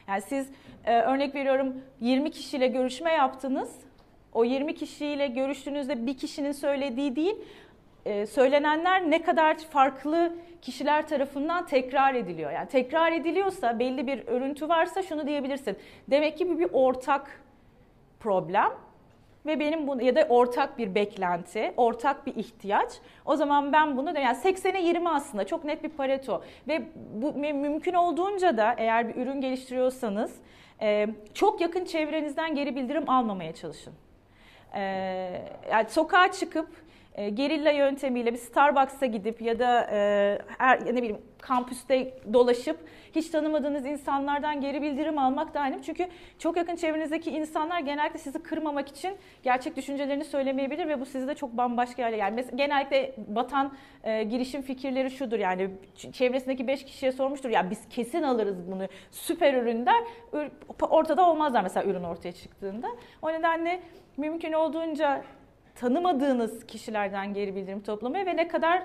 [0.09, 0.51] Yani siz
[0.85, 3.79] e, örnek veriyorum 20 kişiyle görüşme yaptınız
[4.35, 7.37] o 20 kişiyle görüştüğünüzde bir kişinin söylediği değil,
[8.05, 12.51] e, söylenenler ne kadar farklı kişiler tarafından tekrar ediliyor.
[12.51, 15.77] Yani tekrar ediliyorsa, belli bir örüntü varsa şunu diyebilirsin.
[16.11, 17.41] Demek ki bu bir ortak
[18.21, 18.71] problem
[19.47, 22.93] ve benim bunu ya da ortak bir beklenti, ortak bir ihtiyaç.
[23.27, 26.83] O zaman ben bunu yani 80'e 20 aslında çok net bir pareto ve
[27.15, 30.37] bu mümkün olduğunca da eğer bir ürün geliştiriyorsanız
[30.81, 33.95] e, çok yakın çevrenizden geri bildirim almamaya çalışın.
[34.75, 34.81] Ee,
[35.71, 36.69] yani sokağa çıkıp
[37.15, 42.79] e, gerilla yöntemiyle bir Starbucks'a gidip ya da e, her, ne bileyim kampüste dolaşıp
[43.15, 45.83] hiç tanımadığınız insanlardan geri bildirim almak da aynı.
[45.83, 46.09] Çünkü
[46.39, 51.35] çok yakın çevrenizdeki insanlar genellikle sizi kırmamak için gerçek düşüncelerini söylemeyebilir ve bu sizi de
[51.35, 53.73] çok bambaşka hale yani mesela genellikle batan
[54.05, 55.71] e, girişim fikirleri şudur yani
[56.13, 60.05] çevresindeki 5 kişiye sormuştur ya biz kesin alırız bunu süper ürün der
[60.81, 62.89] ortada olmazlar mesela ürün ortaya çıktığında.
[63.23, 63.81] O nedenle
[64.17, 65.25] mümkün olduğunca
[65.75, 68.83] tanımadığınız kişilerden geri bildirim toplamaya ve ne kadar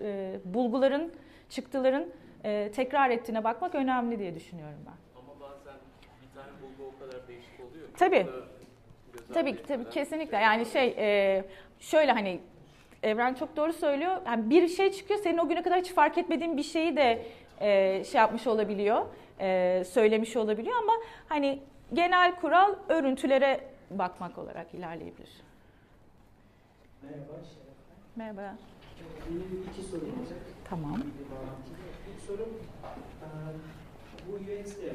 [0.00, 1.12] e, bulguların,
[1.48, 2.06] çıktıların
[2.44, 5.20] e, tekrar ettiğine bakmak önemli diye düşünüyorum ben.
[5.20, 5.74] Ama bazen
[6.22, 7.88] bir tane bulgu o kadar değişik oluyor.
[7.98, 8.26] Tabii.
[9.34, 10.36] Tabii tabii kesinlikle.
[10.36, 11.44] Yani şey e,
[11.80, 12.40] şöyle hani
[13.02, 14.16] Evren çok doğru söylüyor.
[14.26, 17.22] Yani bir şey çıkıyor senin o güne kadar hiç fark etmediğin bir şeyi de
[17.60, 19.06] e, şey yapmış olabiliyor,
[19.40, 20.92] e, söylemiş olabiliyor ama
[21.28, 21.58] hani
[21.92, 25.30] genel kural örüntülere bakmak olarak ilerleyebilir.
[27.02, 27.76] Merhaba Şeref
[28.16, 28.56] Merhaba.
[29.30, 30.38] Benim iki sorum olacak.
[30.70, 31.02] Tamam.
[32.10, 32.48] İlk sorum,
[34.28, 34.92] bu UX'de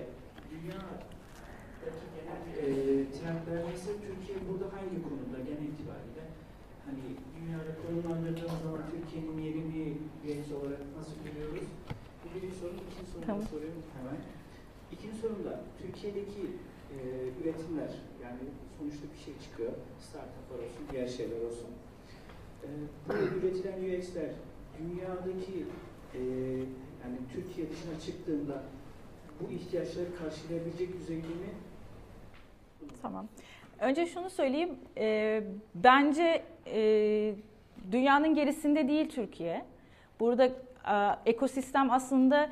[0.52, 6.24] dünyadaki genel e, trendler neyse Türkiye burada hangi konuda genel itibariyle
[6.86, 7.04] hani
[7.36, 11.68] dünyada konumlandırdığımız zaman Türkiye'nin yerini UX olarak nasıl görüyoruz?
[12.24, 12.76] Bu birinci sorum.
[12.92, 13.44] İkinci sorumu Tamam.
[13.44, 14.18] soruyorum hemen.
[14.92, 16.42] İkinci sorum da Türkiye'deki
[16.98, 17.00] e,
[17.42, 17.90] üretimler
[18.24, 18.40] yani
[18.80, 19.72] sonuçta bir şey çıkıyor.
[20.00, 21.68] Startuplar olsun, diğer şeyler olsun.
[22.64, 22.68] E,
[23.10, 24.30] bu üretilen UX'ler
[24.80, 25.66] dünyadaki
[26.14, 26.20] e,
[27.04, 28.64] yani Türkiye dışına çıktığında
[29.40, 31.50] bu ihtiyaçları karşılayabilecek düzeyde mi?
[33.02, 33.28] Tamam.
[33.80, 34.76] Önce şunu söyleyeyim.
[34.98, 35.44] e,
[35.76, 37.36] bence e,
[37.92, 39.66] dünyanın gerisinde değil Türkiye.
[40.20, 40.52] Burada e,
[41.26, 42.50] ekosistem aslında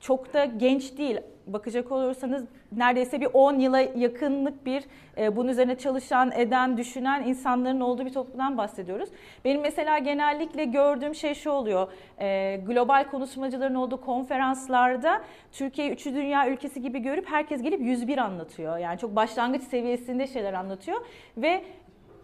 [0.00, 1.20] çok da genç değil.
[1.46, 4.84] Bakacak olursanız neredeyse bir 10 yıla yakınlık bir
[5.18, 9.08] e, bunun üzerine çalışan, eden, düşünen insanların olduğu bir toplumdan bahsediyoruz.
[9.44, 11.88] Benim mesela genellikle gördüğüm şey şu oluyor.
[12.20, 18.78] E, global konuşmacıların olduğu konferanslarda Türkiye'yi üçü dünya ülkesi gibi görüp herkes gelip 101 anlatıyor.
[18.78, 21.00] Yani çok başlangıç seviyesinde şeyler anlatıyor
[21.36, 21.64] ve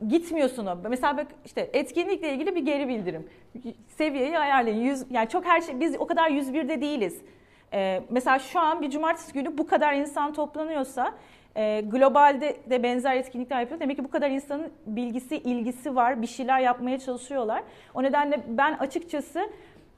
[0.08, 0.76] gitmiyorsun o.
[0.90, 3.28] Mesela bak işte etkinlikle ilgili bir geri bildirim.
[3.88, 4.80] Seviyeyi ayarlayın.
[4.80, 7.22] Yüz, yani çok her şey biz o kadar 101'de değiliz.
[7.72, 11.14] Ee, mesela şu an bir cumartesi günü bu kadar insan toplanıyorsa
[11.56, 13.80] e, globalde de benzer etkinlikler yapıyor.
[13.80, 16.22] Demek ki bu kadar insanın bilgisi, ilgisi var.
[16.22, 17.62] Bir şeyler yapmaya çalışıyorlar.
[17.94, 19.50] O nedenle ben açıkçası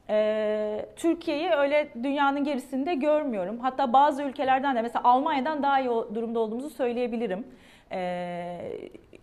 [0.08, 3.58] e, Türkiye'yi öyle dünyanın gerisinde görmüyorum.
[3.58, 7.46] Hatta bazı ülkelerden de mesela Almanya'dan daha iyi durumda olduğumuzu söyleyebilirim.
[7.92, 8.58] E,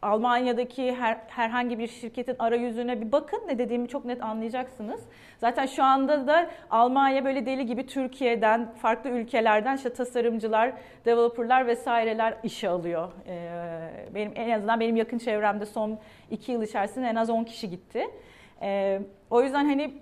[0.01, 5.01] Almanya'daki her, herhangi bir şirketin arayüzüne bir bakın ne dediğimi çok net anlayacaksınız.
[5.37, 10.73] Zaten şu anda da Almanya böyle deli gibi Türkiye'den, farklı ülkelerden işte tasarımcılar,
[11.05, 13.11] developerlar vesaireler işe alıyor.
[13.27, 15.99] Ee, benim en azından benim yakın çevremde son
[16.31, 18.07] iki yıl içerisinde en az 10 kişi gitti.
[18.61, 19.93] Ee, o yüzden hani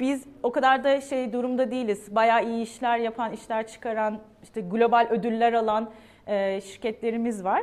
[0.00, 2.14] biz o kadar da şey durumda değiliz.
[2.14, 5.90] Bayağı iyi işler yapan, işler çıkaran, işte global ödüller alan
[6.26, 7.62] e, şirketlerimiz var.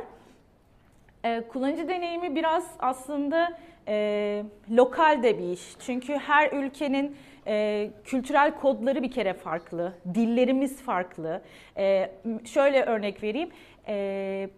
[1.26, 3.58] E, kullanıcı deneyimi biraz aslında
[3.88, 5.60] e, lokal de bir iş.
[5.80, 11.42] Çünkü her ülkenin e, kültürel kodları bir kere farklı, dillerimiz farklı.
[11.76, 12.10] E,
[12.44, 13.50] şöyle örnek vereyim.
[13.88, 14.48] E,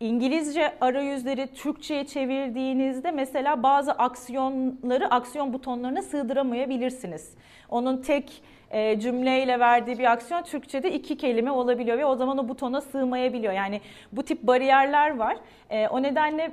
[0.00, 7.34] İngilizce arayüzleri Türkçe'ye çevirdiğinizde mesela bazı aksiyonları aksiyon butonlarına sığdıramayabilirsiniz.
[7.68, 12.48] Onun tek e, cümleyle verdiği bir aksiyon Türkçe'de iki kelime olabiliyor ve o zaman o
[12.48, 13.52] butona sığmayabiliyor.
[13.52, 13.80] Yani
[14.12, 15.36] bu tip bariyerler var.
[15.70, 16.52] E, o nedenle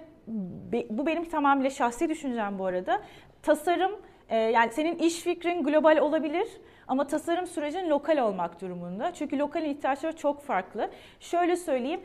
[0.90, 3.02] bu benim tamamıyla şahsi düşüncem bu arada.
[3.44, 3.92] Tasarım
[4.30, 6.48] e, yani senin iş fikrin global olabilir
[6.88, 9.14] ama tasarım sürecin lokal olmak durumunda.
[9.14, 10.90] Çünkü lokal ihtiyaçları çok farklı.
[11.20, 12.02] Şöyle söyleyeyim.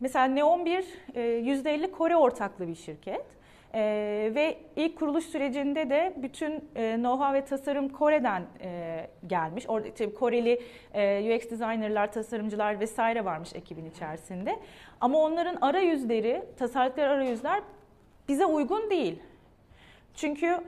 [0.00, 3.35] Mesela Neon 1 e, %50 Kore ortaklı bir şirket.
[3.76, 9.64] E, ve ilk kuruluş sürecinde de bütün e, know-how ve tasarım Kore'den e, gelmiş.
[9.68, 10.62] Orada işte Koreli
[10.94, 14.58] e, UX designerlar, tasarımcılar vesaire varmış ekibin içerisinde.
[15.00, 17.62] Ama onların arayüzleri, tasarladıkları arayüzler
[18.28, 19.22] bize uygun değil.
[20.14, 20.58] Çünkü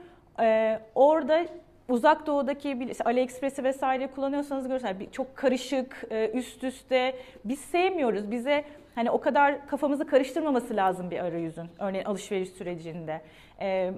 [0.41, 1.47] e, orada
[1.89, 5.13] uzak doğudaki AliExpress'i vesaire kullanıyorsanız görürsünüz.
[5.13, 7.15] Çok karışık, e, üst üste.
[7.45, 8.31] Biz sevmiyoruz.
[8.31, 8.65] Bize
[8.99, 11.69] hani o kadar kafamızı karıştırmaması lazım bir arayüzün.
[11.79, 13.21] Örneğin alışveriş sürecinde.
[13.61, 13.93] E,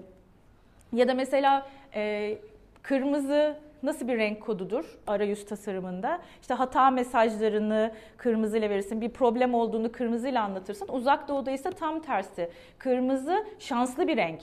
[0.92, 2.38] ya da mesela e,
[2.82, 6.20] kırmızı nasıl bir renk kodudur arayüz tasarımında?
[6.40, 9.00] İşte hata mesajlarını kırmızıyla verirsin.
[9.00, 10.88] Bir problem olduğunu kırmızıyla anlatırsın.
[10.88, 12.50] Uzak doğuda ise tam tersi.
[12.78, 14.40] Kırmızı şanslı bir renk.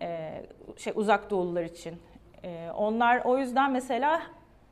[0.00, 0.42] Ee,
[0.76, 1.98] şey uzak doğulular için.
[2.44, 4.22] Ee, onlar o yüzden mesela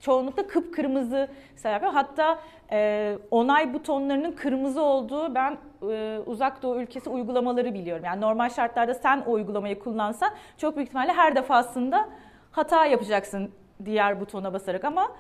[0.01, 1.93] çoğunlukla kıpkırmızı mesela yapıyor.
[1.93, 2.39] Hatta
[2.73, 5.59] e, onay butonlarının kırmızı olduğu ben
[5.91, 8.05] e, uzak doğu ülkesi uygulamaları biliyorum.
[8.05, 12.09] Yani normal şartlarda sen o uygulamayı kullansan çok büyük ihtimalle her defasında
[12.51, 13.51] hata yapacaksın
[13.85, 15.13] diğer butona basarak ama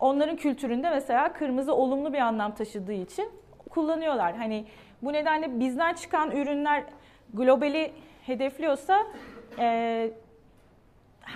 [0.00, 3.30] onların kültüründe mesela kırmızı olumlu bir anlam taşıdığı için
[3.70, 4.36] kullanıyorlar.
[4.36, 4.66] Hani
[5.02, 6.84] bu nedenle bizden çıkan ürünler
[7.34, 7.92] globali
[8.26, 9.02] hedefliyorsa
[9.58, 10.10] e,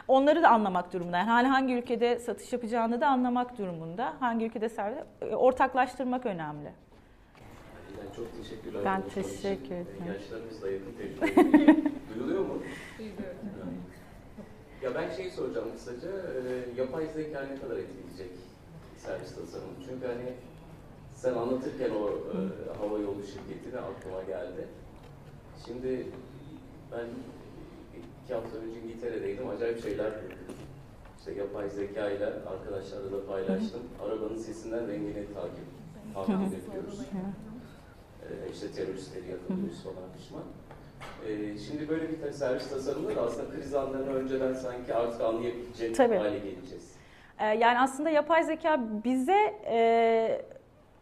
[0.08, 1.18] onları da anlamak durumunda.
[1.18, 4.14] Yani hani hangi ülkede satış yapacağını da anlamak durumunda.
[4.20, 6.72] Hangi ülkede servis e, ortaklaştırmak önemli.
[7.98, 8.82] Yani çok teşekkürler.
[8.84, 10.04] Ben teşekkür ederim.
[10.08, 11.66] Yaşlarımızla yakın tecrübe.
[12.14, 12.58] Duyuluyor mu?
[14.82, 16.08] Ya ben şeyi soracağım kısaca.
[16.08, 18.30] e, yapay zeka ne kadar etkileyecek
[18.96, 19.72] servis tasarımı?
[19.88, 20.32] Çünkü hani
[21.14, 22.38] sen anlatırken o e,
[22.78, 24.68] hava yolu şirketi de aklıma geldi.
[25.66, 26.06] Şimdi
[26.92, 27.06] ben
[28.30, 29.48] iki hafta önce İngiltere'deydim.
[29.48, 30.38] Acayip şeyler gördüm.
[31.18, 33.80] İşte yapay zeka ile arkadaşlarla da paylaştım.
[34.04, 35.66] Arabanın sesinden rengini takip,
[36.14, 37.00] takip ediyoruz.
[38.22, 40.42] Ee, işte teröristleri yakalıyoruz falan pişman.
[41.26, 46.16] Ee, şimdi böyle bir servis tasarımında da aslında kriz anlarını önceden sanki artık anlayabilecek Tabii.
[46.16, 46.92] hale geleceğiz.
[47.38, 50.42] E, yani aslında yapay zeka bize e,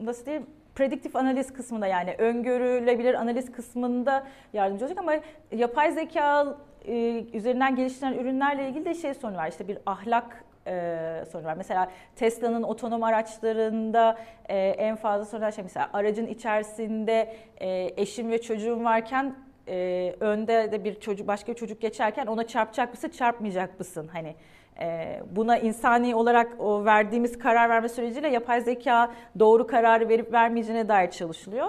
[0.00, 5.14] nasıl diyeyim prediktif analiz kısmında yani öngörülebilir analiz kısmında yardımcı olacak ama
[5.52, 6.56] yapay zeka
[6.88, 9.48] e, üzerinden geliştirilen ürünlerle ilgili de şey sorunu var.
[9.48, 11.54] İşte bir ahlak e, sorunu var.
[11.56, 14.18] Mesela Tesla'nın otonom araçlarında
[14.48, 19.34] e, en fazla sorulan şey mesela aracın içerisinde e, eşim ve çocuğum varken
[19.68, 24.34] e, önde de bir çocuk başka bir çocuk geçerken ona çarpacak mısın çarpmayacak mısın hani
[24.80, 30.88] e, buna insani olarak o verdiğimiz karar verme süreciyle yapay zeka doğru kararı verip vermeyeceğine
[30.88, 31.66] dair çalışılıyor.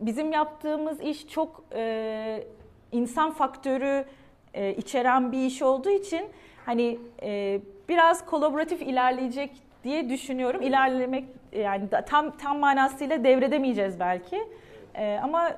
[0.00, 2.44] Bizim yaptığımız iş çok e,
[2.92, 4.04] insan faktörü
[4.54, 6.22] e, içeren bir iş olduğu için
[6.66, 9.50] hani e, biraz kolaboratif ilerleyecek
[9.84, 10.62] diye düşünüyorum.
[10.62, 14.38] İlerlemek yani tam tam manasıyla devredemeyeceğiz belki.
[14.94, 15.56] E, ama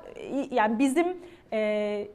[0.51, 1.17] yani bizim
[1.53, 2.09] e,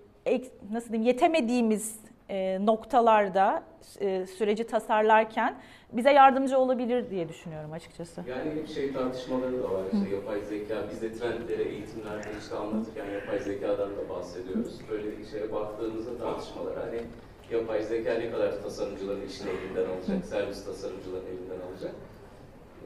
[0.71, 1.99] nasıl diyeyim yetemediğimiz
[2.29, 3.63] e, noktalarda
[3.99, 5.57] e, süreci tasarlarken
[5.91, 8.23] bize yardımcı olabilir diye düşünüyorum açıkçası.
[8.29, 13.05] Yani hep şey tartışmaları da var işte yapay zeka, biz de trendlere eğitimlerde işte anlatırken
[13.05, 14.79] yapay zekadan da bahsediyoruz.
[14.91, 17.01] Böyle bir şeye baktığımızda tartışmalar hani
[17.51, 21.95] yapay zeka ne kadar tasarımcıların işini elinden alacak, servis tasarımcıların elinden alacak.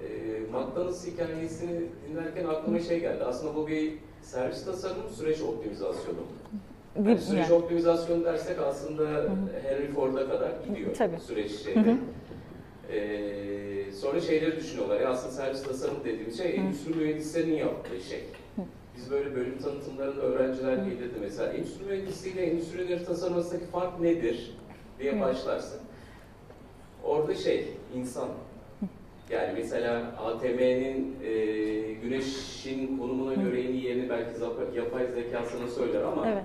[0.01, 3.23] E, McDonald's hikayesini dinlerken aklıma şey geldi.
[3.23, 6.19] Aslında bu bir servis tasarımı, süreç optimizasyonu.
[6.95, 7.53] Yani süreç yani.
[7.53, 9.29] optimizasyonu dersek aslında Hı-hı.
[9.63, 11.19] Henry Ford'a kadar gidiyor Tabii.
[11.19, 11.97] süreç şeyde.
[12.91, 15.01] Ee, sonra şeyleri düşünüyorlar.
[15.01, 18.23] Ya aslında servis tasarım dediğimiz şey endüstri mühendislerinin yaptığı şey.
[18.97, 21.53] Biz böyle bölüm tanıtımlarında öğrenciler gelirdi mesela.
[21.53, 24.57] Endüstri mühendisliğiyle endüstrileri tasarlamasındaki fark nedir
[24.99, 25.79] diye başlarsın.
[27.03, 28.29] Orada şey, insan.
[29.29, 31.33] Yani mesela ATM'nin e,
[31.93, 34.31] güneşin konumuna göre en iyi yerini belki
[34.75, 36.43] yapay zeka sana söyler ama evet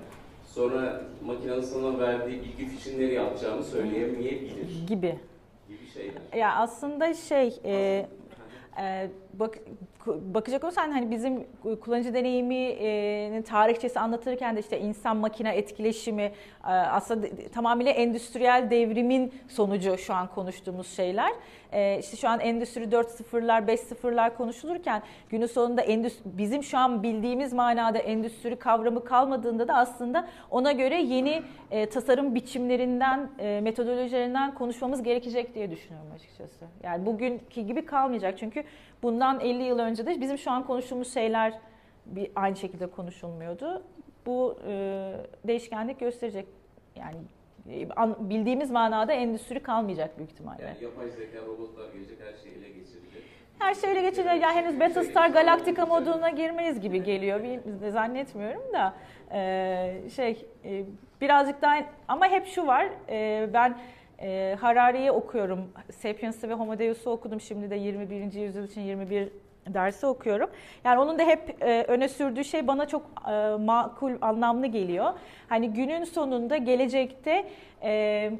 [0.56, 4.86] sonra makinenin sana verdiği bilgi fişini nereye atacağını söyleyemeyebilir.
[4.86, 5.18] Gibi.
[5.68, 6.38] Gibi şeyler.
[6.38, 8.06] Ya aslında şey, e,
[8.80, 9.58] e, bak,
[10.06, 11.44] bakacak olursan hani bizim
[11.80, 16.32] kullanıcı deneyiminin tarihçesi anlatırken de işte insan makine etkileşimi
[16.64, 21.32] e, aslında tamamıyla endüstriyel devrimin sonucu şu an konuştuğumuz şeyler.
[21.72, 27.52] E, işte şu an endüstri 4.0'lar 5.0'lar konuşulurken günün sonunda endüstri, bizim şu an bildiğimiz
[27.52, 33.30] manada endüstri kavramı kalmadığında da aslında ona göre yeni e, tasarım biçimlerinden,
[33.62, 36.64] metodolojilerinden konuşmamız gerekecek diye düşünüyorum açıkçası.
[36.82, 38.64] Yani bugünkü gibi kalmayacak çünkü
[39.02, 41.52] bundan 50 yıl önce de bizim şu an konuştuğumuz şeyler
[42.06, 43.82] bir aynı şekilde konuşulmuyordu.
[44.26, 45.12] Bu e,
[45.46, 46.46] değişkenlik gösterecek.
[46.96, 47.35] Yani e, an,
[48.18, 50.62] bildiğimiz manada endüstri kalmayacak büyük ihtimalle.
[50.62, 53.22] Yani yapay zeka, robotlar gelecek, her şeyi ele geçirecek.
[53.58, 54.42] Her şeyi ele geçirecek.
[54.42, 57.42] Yani henüz Battlestar Galactica moduna girmeyiz gibi geliyor.
[57.42, 58.94] Bir, zannetmiyorum da.
[59.32, 60.84] E, şey e,
[61.20, 61.76] birazcık daha
[62.08, 62.88] ama hep şu var.
[63.08, 63.78] E, ben
[64.20, 65.72] e, Harari'yi okuyorum.
[65.92, 67.40] Sapiens'i ve Homo Deus'u okudum.
[67.40, 68.32] Şimdi de 21.
[68.32, 69.28] yüzyıl için 21
[69.74, 70.50] dersi okuyorum.
[70.84, 75.12] Yani onun da hep e, öne sürdüğü şey bana çok e, makul, anlamlı geliyor.
[75.48, 77.48] Hani günün sonunda gelecekte
[77.82, 78.30] e,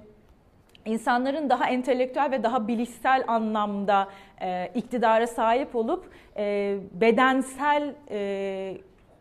[0.85, 4.09] insanların daha entelektüel ve daha bilişsel anlamda
[4.43, 8.77] e, iktidara sahip olup e, bedensel e,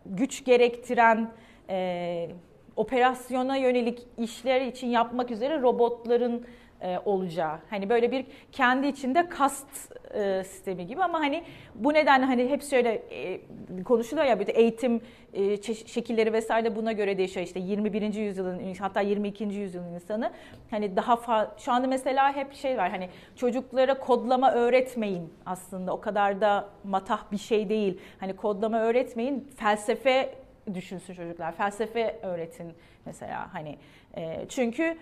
[0.06, 1.30] güç gerektiren
[1.70, 2.30] e,
[2.76, 6.46] operasyona yönelik işler için yapmak üzere robotların
[6.86, 7.60] e, olacağı.
[7.70, 9.68] Hani böyle bir kendi içinde kast
[10.14, 11.44] e, sistemi gibi ama hani
[11.76, 13.42] bu nedenle hani hep şöyle e,
[13.84, 15.02] konuşuluyor ya böyle eğitim
[15.34, 17.46] e, şekilleri vesaire buna göre değişiyor.
[17.46, 18.14] İşte 21.
[18.14, 19.44] yüzyılın hatta 22.
[19.44, 20.32] yüzyılın insanı
[20.72, 26.02] hani daha fa- şu anda mesela hep şey var hani çocuklara kodlama öğretmeyin aslında o
[26.02, 28.00] kadar da matah bir şey değil.
[28.20, 30.36] Hani kodlama öğretmeyin felsefe
[30.74, 31.52] düşünsün çocuklar.
[31.52, 32.74] Felsefe öğretin
[33.06, 33.78] mesela hani
[34.18, 34.98] e, çünkü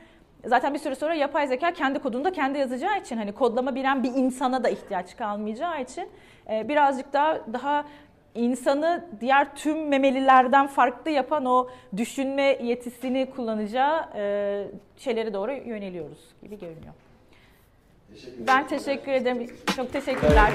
[0.46, 4.04] Zaten bir süre sonra yapay zeka kendi kodunu da kendi yazacağı için hani kodlama bilen
[4.04, 6.10] bir insana da ihtiyaç kalmayacağı için
[6.50, 7.86] e, birazcık daha daha
[8.36, 14.66] insanı diğer tüm memelilerden farklı yapan o düşünme yetisini kullanacağı e,
[14.98, 16.94] şeylere doğru yöneliyoruz gibi görünüyor.
[18.14, 19.48] Teşekkür ben teşekkür ederim.
[19.76, 20.52] Çok teşekkürler.